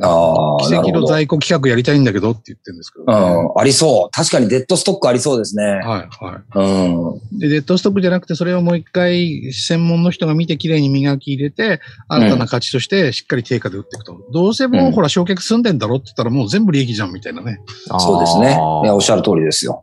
[0.00, 1.06] ああ、奇跡の。
[1.06, 3.60] 在庫企画やりたいんだけどって言ってるんですけど、うん。
[3.60, 4.10] ありそう。
[4.10, 5.64] 確かにデッドストックありそうですね。
[5.64, 7.36] はい、はうん。
[7.36, 7.40] い。
[7.40, 14.16] で、デッドストックじゃなくて、それをもう一回、専門の人が見て、きれいに磨き入れて、新たな価値として、しっかり定価で売っていくと。
[14.32, 17.60] どうせもう、うんほら、焼却済んでんだろって言ったら、もう全部利益じゃん、みたいなね。
[17.98, 18.46] そうですね。
[18.84, 19.82] いや、おっしゃる通りですよ。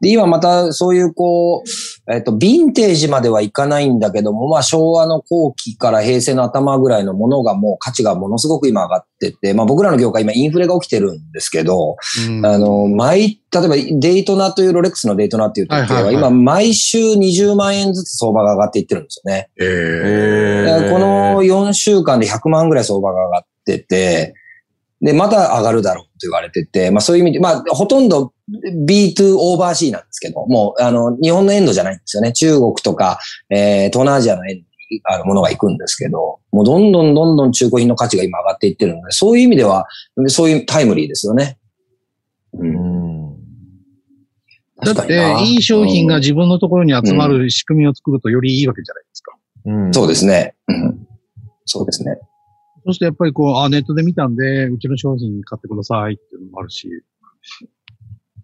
[0.00, 1.68] で、今またそういうこう、
[2.10, 11.96] えっと、ヴィンテージまではいかないんだけども、まあ昭和の後期から平成の頭ぐらいのものがもう価値がものすごく今上がってて、まあ僕らの業界今インフレが起きてるんですけど、
[12.28, 12.46] うん。
[12.46, 16.22] あの、毎、例えばデイトナというロレックスのデイトナっていう時計はいはいはい。
[16.22, 19.50] は今毎週20万円ずつ相場が上がっていってるんですよね。
[19.60, 20.84] えええー。
[20.84, 24.34] でこの4週間で100万ぐらい相場が上がってて、
[25.00, 28.32] で、また上がるだろうと言われてて、まあそういう意味で、まあほとんど
[28.86, 32.32] B2 オーバーシーなんですけど、もうあの、日本のエンドじゃないんですよね。
[32.32, 33.18] 中国とか、
[33.50, 39.86] えー、東南アジアのエンドにあのものが行くんですけど、もうどんどんどんどん中古品の価値が今上がっていってるので、そういう意味では、
[40.26, 41.58] そういうタイムリーですよね。
[42.54, 42.64] う。
[42.64, 43.36] うんん。
[44.82, 49.36] だって、いい商品が自分のところに集まる仕組みを作るとよりいいわけじゃないですか。
[49.66, 50.54] うんそうですね。
[50.68, 51.06] うん。
[51.66, 52.18] そうですね。
[52.88, 56.88] そしてやっぱりこう、あ、ネットで見たんで、うちの商品買ってくださいっていうのもあるし。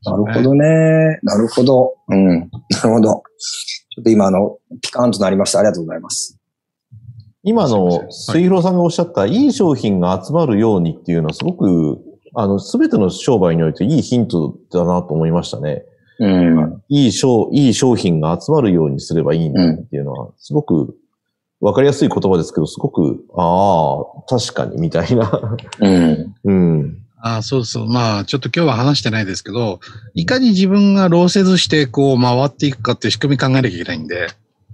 [0.04, 1.18] なるほどね。
[1.22, 1.94] なるほど。
[2.08, 2.40] うん。
[2.40, 3.08] なるほど。
[3.08, 5.60] ちょっと今あの、ピカーンとなりました。
[5.60, 6.38] ありがとうございます。
[7.42, 12.02] 今の水広さんがおっしゃった、いい商品が集まるようにっていうのはすごく、
[12.34, 15.84] あの、すべての商売においていいヒントだなと思いましたね。
[16.18, 16.82] うん。
[16.90, 20.98] いい商、いい商品が集まるようにすればいいんだっていうのは、すごく
[21.64, 25.56] わかりやすい言葉ですけど、すごく、ああ、確かに、みたいな。
[25.80, 26.34] うん。
[26.44, 26.98] うん。
[27.22, 27.86] あそうそう。
[27.86, 29.80] まあ、ちょっと今日は話してないですけど、
[30.12, 34.26] いかに自分が労せずして、こう、回っていくかっていう仕組み考えなきゃいけないんで、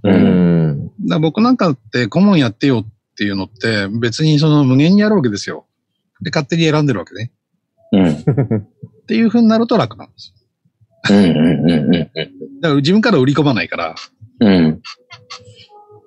[0.03, 0.67] ううん。
[0.67, 0.87] ん。
[0.87, 2.85] だから僕なんかって顧問やってよっ
[3.17, 5.65] ていうのって別にその無限にやるわけですよ。
[6.21, 7.31] で、勝手に選んでるわけね。
[7.93, 8.09] うん。
[8.09, 10.33] っていう風になると楽なんです。
[11.09, 11.15] うん。
[11.15, 11.71] うん。
[11.71, 11.91] うん。
[11.91, 13.95] だから自分から売り込まないから、
[14.41, 14.81] うん。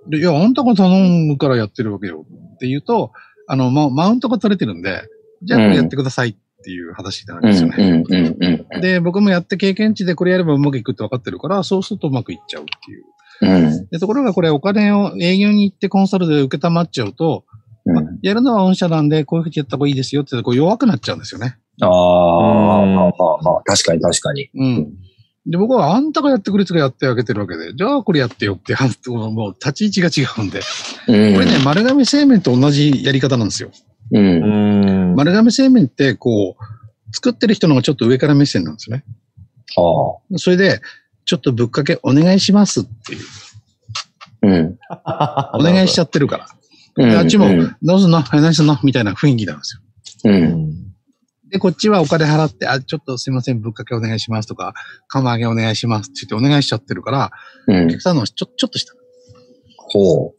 [0.08, 3.12] でいや、あんたが頼むからやってるわけよって言うと、
[3.46, 5.02] あの、ママウントが取れてるんで、
[5.42, 8.64] じゃあこれやってくださいっていう話になるんですよね。
[8.80, 13.04] で、僕もやって経験値でこれやればうまくいくって分かってるから、そうするとうまくいっちゃうっていう。
[13.42, 13.88] うん。
[13.88, 17.44] で、ところがこれお金を営業に行ってコンサルで受けたまっちゃうと、
[17.86, 18.18] うん。
[18.22, 21.58] やるのは御社なんでこういうふうにやった方がいいですよってこう弱くなっちゃうんですよね。
[21.82, 23.12] ああ、
[23.64, 24.48] 確かに確かに。
[24.54, 24.92] うん。
[25.46, 28.74] で、僕はあんたがやってくれつがやってあげてるわけで、じゃあこれやってよって、
[29.10, 30.60] もう立ち位置が違うんで。
[31.08, 31.34] うん。
[31.34, 33.70] これね、丸亀製麺と同じやり方なんですよ。
[34.12, 34.18] う。
[34.18, 35.16] うんん。
[35.16, 39.04] 丸亀製麺って、こう、作ってる人の方がちょっと上から目線なんですよね。
[39.76, 39.80] あ
[40.34, 40.38] あ。
[40.38, 40.80] それで、
[41.26, 43.20] ちょっとぶっかけお願いしますっていう。
[44.42, 44.78] うん。
[45.54, 46.46] お願いしちゃってるから。
[46.96, 47.10] うん。
[47.10, 47.76] であっちもうん。
[47.82, 48.22] どうすんの？
[48.22, 48.78] はい何すんの？
[48.82, 50.32] みたいな雰囲気なんですよ。
[50.32, 50.36] う。
[50.36, 50.83] うんん。
[51.54, 54.74] で、こっちはお金払って、あ、ちょっとすいません、ぶっかけお願いしますとか、
[55.06, 57.30] 釜揚げお願いしますって言ってお願いしちゃってるから、
[57.68, 58.00] うんお客。
[58.00, 58.92] さんのちょ、ちょっとした。
[59.76, 60.34] ほ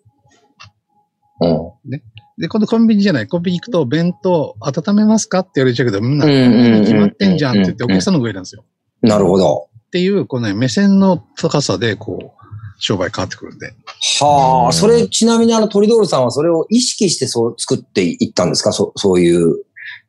[1.39, 1.47] う。
[1.47, 1.47] う
[1.87, 2.01] ん。
[2.37, 3.27] で、今度コンビニじゃない。
[3.27, 8.65] コンビニ行くと、弁当温めますかって言われちゃうけど、みんな、決まってんじゃんって言ってお客さんの上なんですよ。
[9.01, 9.69] なるほど。
[9.87, 12.45] っていう、このね、目線の高さで、こう、
[12.77, 13.73] 商売変わってくるんで。
[14.19, 18.73] はあ、それ、ちなみにあの、トリドールさんはそれを意識してそう作っていったんですか？
[18.73, 19.63] そそういう、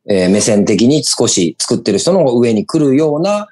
[0.09, 3.47] えー目線的に少し作ってる人の上に来るような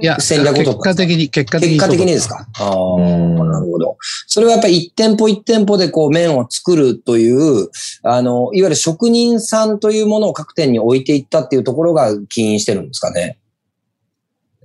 [0.00, 1.86] いや、戦略を取った結果的に、結果的に結。
[1.86, 2.46] 果的にですか？
[2.58, 3.96] ああ、うんなるほど。
[4.26, 7.68] それはやっぱり一店舗一店舗でこう麺を作るという、
[8.02, 13.38] あの、いわゆる職人さんというものを各店に置いていったっていうところが起因してるんですかね？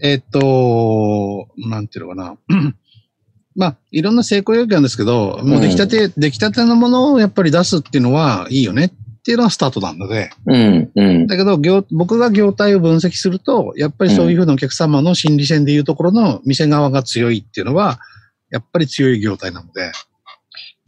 [0.02, 2.74] えっと、なんていうのかな。
[3.56, 8.92] まあ、いろんな成功要件なんですけど、もう出来たて、出来たてのものをやっぱり出すっていうのはいいよねっ
[9.26, 11.28] ていうのがスタートなんで、うん、うん。
[11.28, 18.00] だけど、業僕が業態を分析すると、やっぱりそういうふうなお客様の心理戦でいうところの店側が強いっていうのは、
[18.52, 19.92] やっぱり強い業態なので、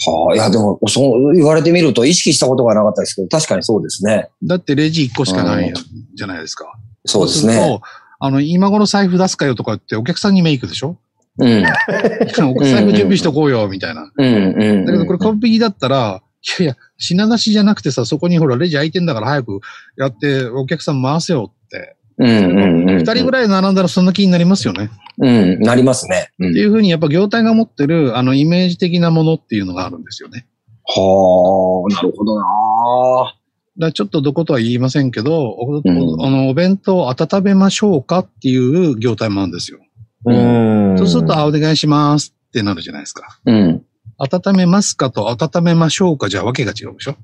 [0.05, 4.29] はあ、いや、でも、そう言われてみると意識したことがなかったですけど、確かにそうですね。
[4.43, 5.73] だってレジ1個しかない
[6.13, 6.71] じゃないですか。
[7.05, 7.57] そうでするね。
[7.59, 7.81] と
[8.19, 10.97] あの、今頃財布出すかよとか言ってお客さんにメイクでしょ？
[11.39, 11.63] うん。
[12.55, 14.11] お財布準備しとこうよ、みたいな。
[14.15, 14.85] うん、うん。
[14.85, 16.21] だけどこれコンビニだったら、
[16.59, 19.59] いやいや、品出しじゃなくてさ、そこにほらレジ開いてんだから早く
[19.97, 21.95] やってお客さん回せよって。
[22.19, 22.97] うん、うん、うん。
[22.97, 24.89] 二人ぐらい並んだらそんな気になりますよね。
[25.19, 26.31] うん、なりますね。
[26.39, 30.47] うんっていうふうにやっぱ業態が持ってるあのイメージ的なものっていうのがあるんですよね。
[30.85, 33.33] はあ、なるほどな
[33.79, 39.79] だちょっとどことは言いませんけど、おんあのお弁当を温めましょうかっていう業態もあるんですよ。
[40.25, 43.39] うんんそうすると、あ、お願いしますってなるじゃないですか。
[43.45, 43.85] うん。
[44.17, 47.15] 温めますかと温めましょうかじゃわけが違うでしょ？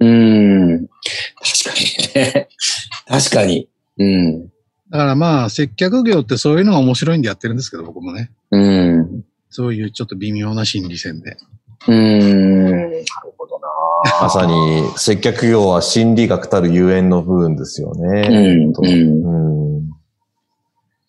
[0.00, 0.86] うん。
[0.86, 0.94] 確
[1.64, 2.48] かにね。
[3.08, 3.68] 確かに。
[3.98, 4.42] うん。
[4.90, 8.30] だからまあ、接客業ってそういうのが面白いんでやってるんですけど、僕もね。
[8.50, 8.58] う
[9.00, 9.24] ん。
[9.50, 11.36] そういうちょっと微妙な心理戦で。
[11.88, 12.18] うん。
[12.20, 13.04] なる
[13.38, 13.68] ほどな
[14.20, 18.28] まさに、接客業は心理学たるゆえんの部分ですよね。
[18.28, 18.72] うん。
[18.72, 18.90] とうん。
[19.24, 19.46] うん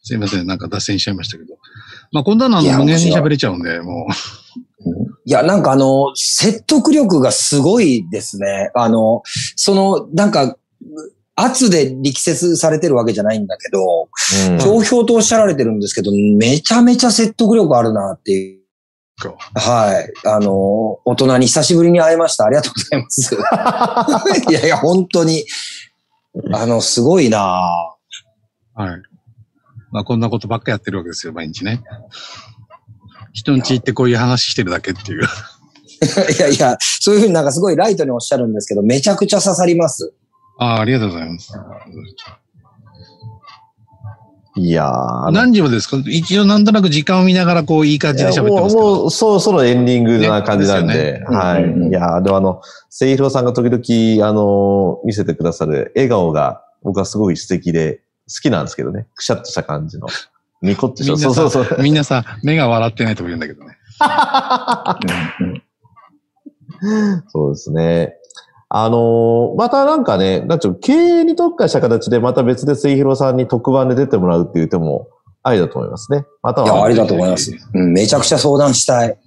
[0.02, 1.58] すいません、なんか脱線しちゃいましたけど。
[2.14, 4.08] まあ、こんなのあいやの無限に喋れちゃうんで、も
[5.28, 8.72] いや、なんかあの、説得力がすごいですね。
[8.74, 9.24] あの、
[9.58, 10.56] その、なんか、
[11.36, 14.08] 圧で力説されてるわけじゃないんだけど、
[14.52, 18.62] うん帳票とおっしゃられてるんですけど、めちゃめちゃ説得力あるなっていう。
[19.26, 20.14] う、はい。
[20.26, 20.54] あの、
[21.04, 22.46] 大人に久しぶりに会いました。
[22.46, 23.36] ありがとうございます。
[24.50, 25.44] いやいや、本当に。
[26.54, 27.40] あの、すごいな
[28.76, 29.02] はい。
[29.92, 31.84] まあ、こんなことばっかやってるわけですよ、毎日ね。
[33.34, 35.24] 人んち行ってこういう話してるだけっていう。
[36.38, 40.14] いやいや、そういうふうになんかすごいライトにおっしゃるんですけど、めちゃくちゃ刺さります。
[40.60, 41.54] ああ、ありがとうございます。
[44.60, 44.92] いや
[45.32, 45.98] 何時までですか？
[46.08, 49.02] 一応なんとなく時間を見ながらこういい感じで喋ってますけもう、ど。
[49.02, 51.64] もう、そろそろエンディングな感じなんねでで、はい。
[51.64, 59.06] うんうんうんいやーでもあの、せいひろさんが時々、あの、見せてくださる笑顔が、僕はすごい素敵で、好きなんですけどね。
[59.16, 60.08] くしゃっとした感じの。
[60.62, 61.14] ニコってした。
[61.14, 61.82] みんなさそうそうそう。
[61.82, 63.78] みんなさ、目が笑ってないとか言うんだけどね。
[67.30, 68.16] そうですね。
[68.70, 75.08] あのーまたなんかね、なんちゅう、経営に特化した形で、また別で末広さんに特番で出てもらうっていう手も、
[75.44, 76.26] ありだと思いますね。
[76.44, 77.54] またいや、は、ありだと思います。
[77.74, 79.18] うん、めちゃくちゃ相談したい。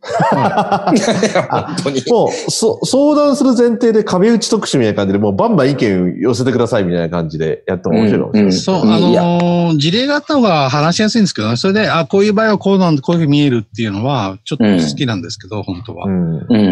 [0.00, 2.02] 本当に。
[2.08, 8.64] もう、そ、相談する前提で壁打ち特集みたいな感じで、もうバンバン意見寄せてくださいみたいな感じでやっても面白いかもしれないです。
[8.64, 11.56] そう、うんあのー事例があった方が話しやすいんですけどね。
[11.56, 16.06] それで、あ、こういう場合はこうなんで、こういうふうに見えるっていうのは、ちょっと好きなんですけど、本当は。
[16.06, 16.36] うん。
[16.38, 16.62] うん、うん、う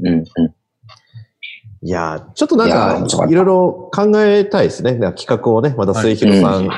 [0.02, 0.24] うん。
[1.82, 2.68] いやーちょっとなん
[3.08, 4.94] かいろいろ考えたいですね。
[4.94, 6.68] 企画をね、また末広さん、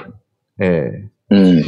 [0.61, 1.65] ええうん。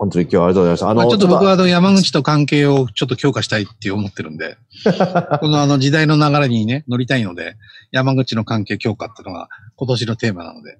[0.00, 0.88] 本当に今日はありがとうございました。
[0.88, 4.56] あまあ、ちょっと僕はあの山口と関係をちょっと強化したいって思ってるんで、
[5.40, 7.56] このあの時代の流れにね、乗りたいので、
[7.92, 10.78] 山口の関係強化っていうのが今年のテーマなので。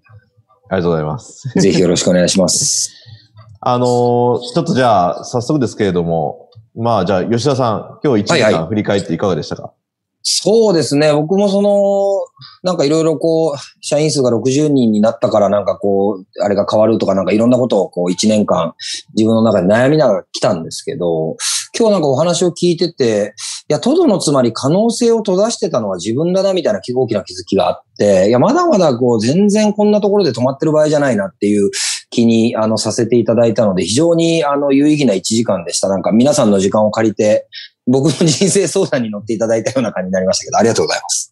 [0.71, 1.51] ありがとうございます。
[1.61, 2.95] ぜひよろしくお願いします。
[3.61, 9.75] あのーちょっとじゃあ、早速ですけれども、まあじゃあ、吉田さん、今日1時はいは間振り返っていかがでしたか、
[10.23, 11.12] そうですね。
[11.12, 12.27] 僕もその、
[12.62, 18.75] なんかいろいろこう、社員数が60人になったからなんかこう、あれが変わるとかなんかいろんなことをこう1年間
[19.14, 21.37] 自分の中で悩みながら来たんですけど、
[21.79, 23.35] 今日なんかお話を聞いてて、
[23.68, 31.71] いや、トドのつまり可能性を閉ざしてたのは自分だなみたいな大きな気づきがあって、いや、まだまだこう全然こんなところで止まってる場合じゃないなっていう
[32.11, 35.89] 気にあのさせていただいたので、非常にあの有意義な1時間でした。
[35.89, 37.49] なんか皆さんの時間を借りて、
[37.91, 41.30] 僕の人生相談に乗っていただいたような感じになりましたけど、ありがとうございます。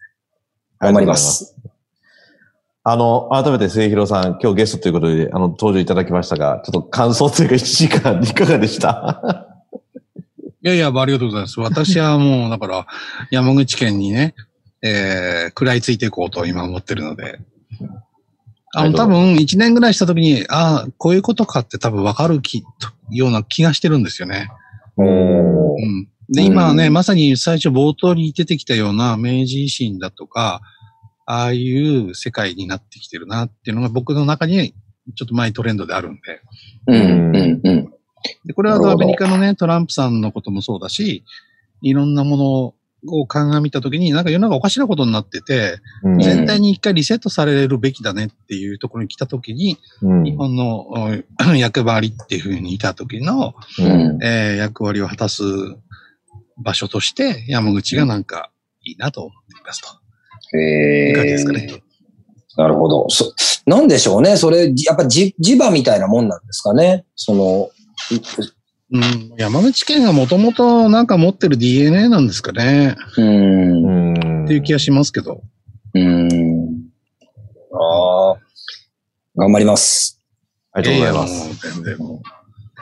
[0.80, 1.54] 頑張ります。
[2.84, 9.46] あの、改めて末広さん、今日ゲストということで、あの、登場いただきましたが、ちょっと感想というか1時間いかがでした？
[10.62, 11.60] いやいや、ありがとうございます。
[11.60, 12.86] 私はもう、だから、
[13.30, 14.34] 山口県にね、
[14.82, 17.38] えー、食らいついていこうと今思ってるので。
[18.74, 22.64] あの、多分、1年ぐらいしたときに、ああ、こういうことかって多分わかるき、
[23.10, 24.48] ような気がしてるんですよね。
[24.96, 26.08] おーうん。
[26.30, 26.92] で、今はね、うん。
[26.92, 30.60] まさに最初冒頭に出てきたような明治維新だとか、
[31.26, 34.74] ああいう世界になってきてるなっていうのが僕の中に
[35.14, 36.40] ちょっとマイトレンドであるんで。
[36.86, 37.92] うん、うん、うん。
[38.44, 41.24] で、これはアメリカのね、トランプさんのこともそうだし、
[41.82, 42.74] いろんなもの
[43.06, 46.18] を鑑みたときに、なんか世の中おかしなことになってて、うん。
[46.18, 50.24] 全体に一回リセットされるべきだねっていうところに来たときに、うん。
[50.24, 50.86] 日本の
[51.46, 54.18] うん 役割っていうふうにいた時の、うん。
[54.22, 55.42] えー役割を果たす
[56.58, 58.50] 場所として、山口がなんか
[58.84, 59.88] いいなと思っていますと。
[60.58, 61.82] えいかがですかね。
[62.56, 63.08] なるほど。
[63.08, 63.32] そ、
[63.66, 64.36] なんでしょうね。
[64.36, 67.04] それ、じやっぱじ地場みたいなもんなんですかね。
[67.14, 67.70] その、
[68.90, 72.96] うん、山口県がもともとなんか持ってる DNA なんですかね。
[73.16, 73.84] うーん。
[73.84, 75.42] ううんっていう気がしますけど。
[75.94, 76.68] ーん。
[77.72, 78.36] ああ。
[79.36, 80.20] 頑張ります。
[80.72, 81.66] ありがとうございます。
[81.84, 81.96] やや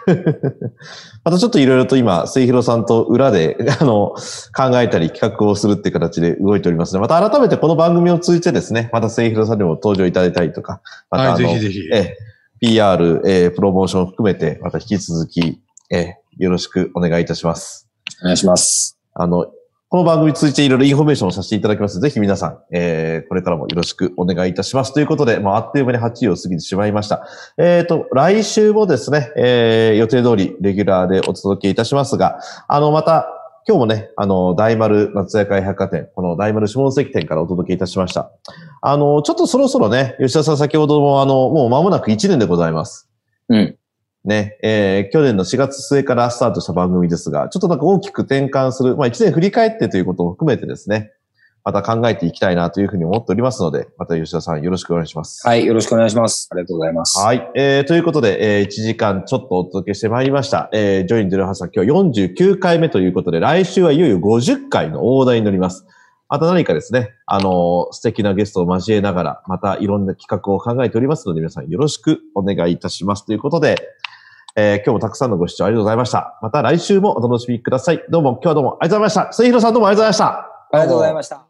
[1.25, 4.15] またちょっといろいろと今、末広さんと裏で、 あの、
[4.57, 10.81] 考えたり企画をするっていう形で動いておりますので、また改めてこの番組を通じてですね、また末広さんにも登場いただいたりとか、
[11.11, 11.81] またあはい、の、ぜひぜひ。
[11.93, 12.17] ええ
[12.59, 17.89] PR、えープロモーションを含めて、また引き続き、ええよろしくお願いいたします。
[18.23, 18.99] お願いします。
[19.15, 19.47] あの、
[19.89, 24.93] この番組に通じていろいろインフォメーションをさせていただきます、ぜひ皆さん、えーこれからもよろしくお願いいたします。
[24.93, 27.25] ということで、もうあっという間に8時を過ぎてしまいました。
[27.57, 33.29] えっ、と、来週もですね、えー予定通りレギュラーでお届けいたしますが、あの、また、
[33.69, 38.33] 今日もね、あの、大丸松屋会百貨店、この大丸下関店からお届けいたしました。
[38.83, 43.09] あの、ちょっとそろそろね、吉田さん先ほどもあの、もう間もなく1年でございます。
[43.49, 43.77] うん。
[44.27, 51.13] ね、えー去年の4月末からスタートした番組ですが、ちょっとなんか大きく転換する、まあ1年振り返ってということも含めてですね、
[51.67, 55.45] また考えていきたいなというふうに思っておりますので、また吉田さんよろしくお願いします。
[55.45, 55.67] はい。
[55.67, 56.49] よろしくお願いします。
[56.53, 57.19] ありがとうございます。
[57.19, 57.51] はい。
[57.57, 60.71] えー、ということで、えー1時間ちょっとお届けしてまいりました。
[60.73, 65.85] えー、ジョイン・デルハさん、今日49回目ということで、来週はいよいよ50回の大台に乗ります。
[66.29, 73.27] また何かですね、あのー素敵なゲストを交えながら、またいろんな企画を考えておりますので、皆さんよろしくお願いいたします。
[73.27, 73.77] ということで、
[74.57, 76.39] えー今日もたくさんのご視聴ありがとうございました。
[76.41, 78.03] また来週もお楽しみください。
[78.09, 79.33] どうも、今日はどうもありがとうございました。
[79.35, 80.47] 末広さんどうもありがとうございました。
[80.73, 81.45] ありがとうございました。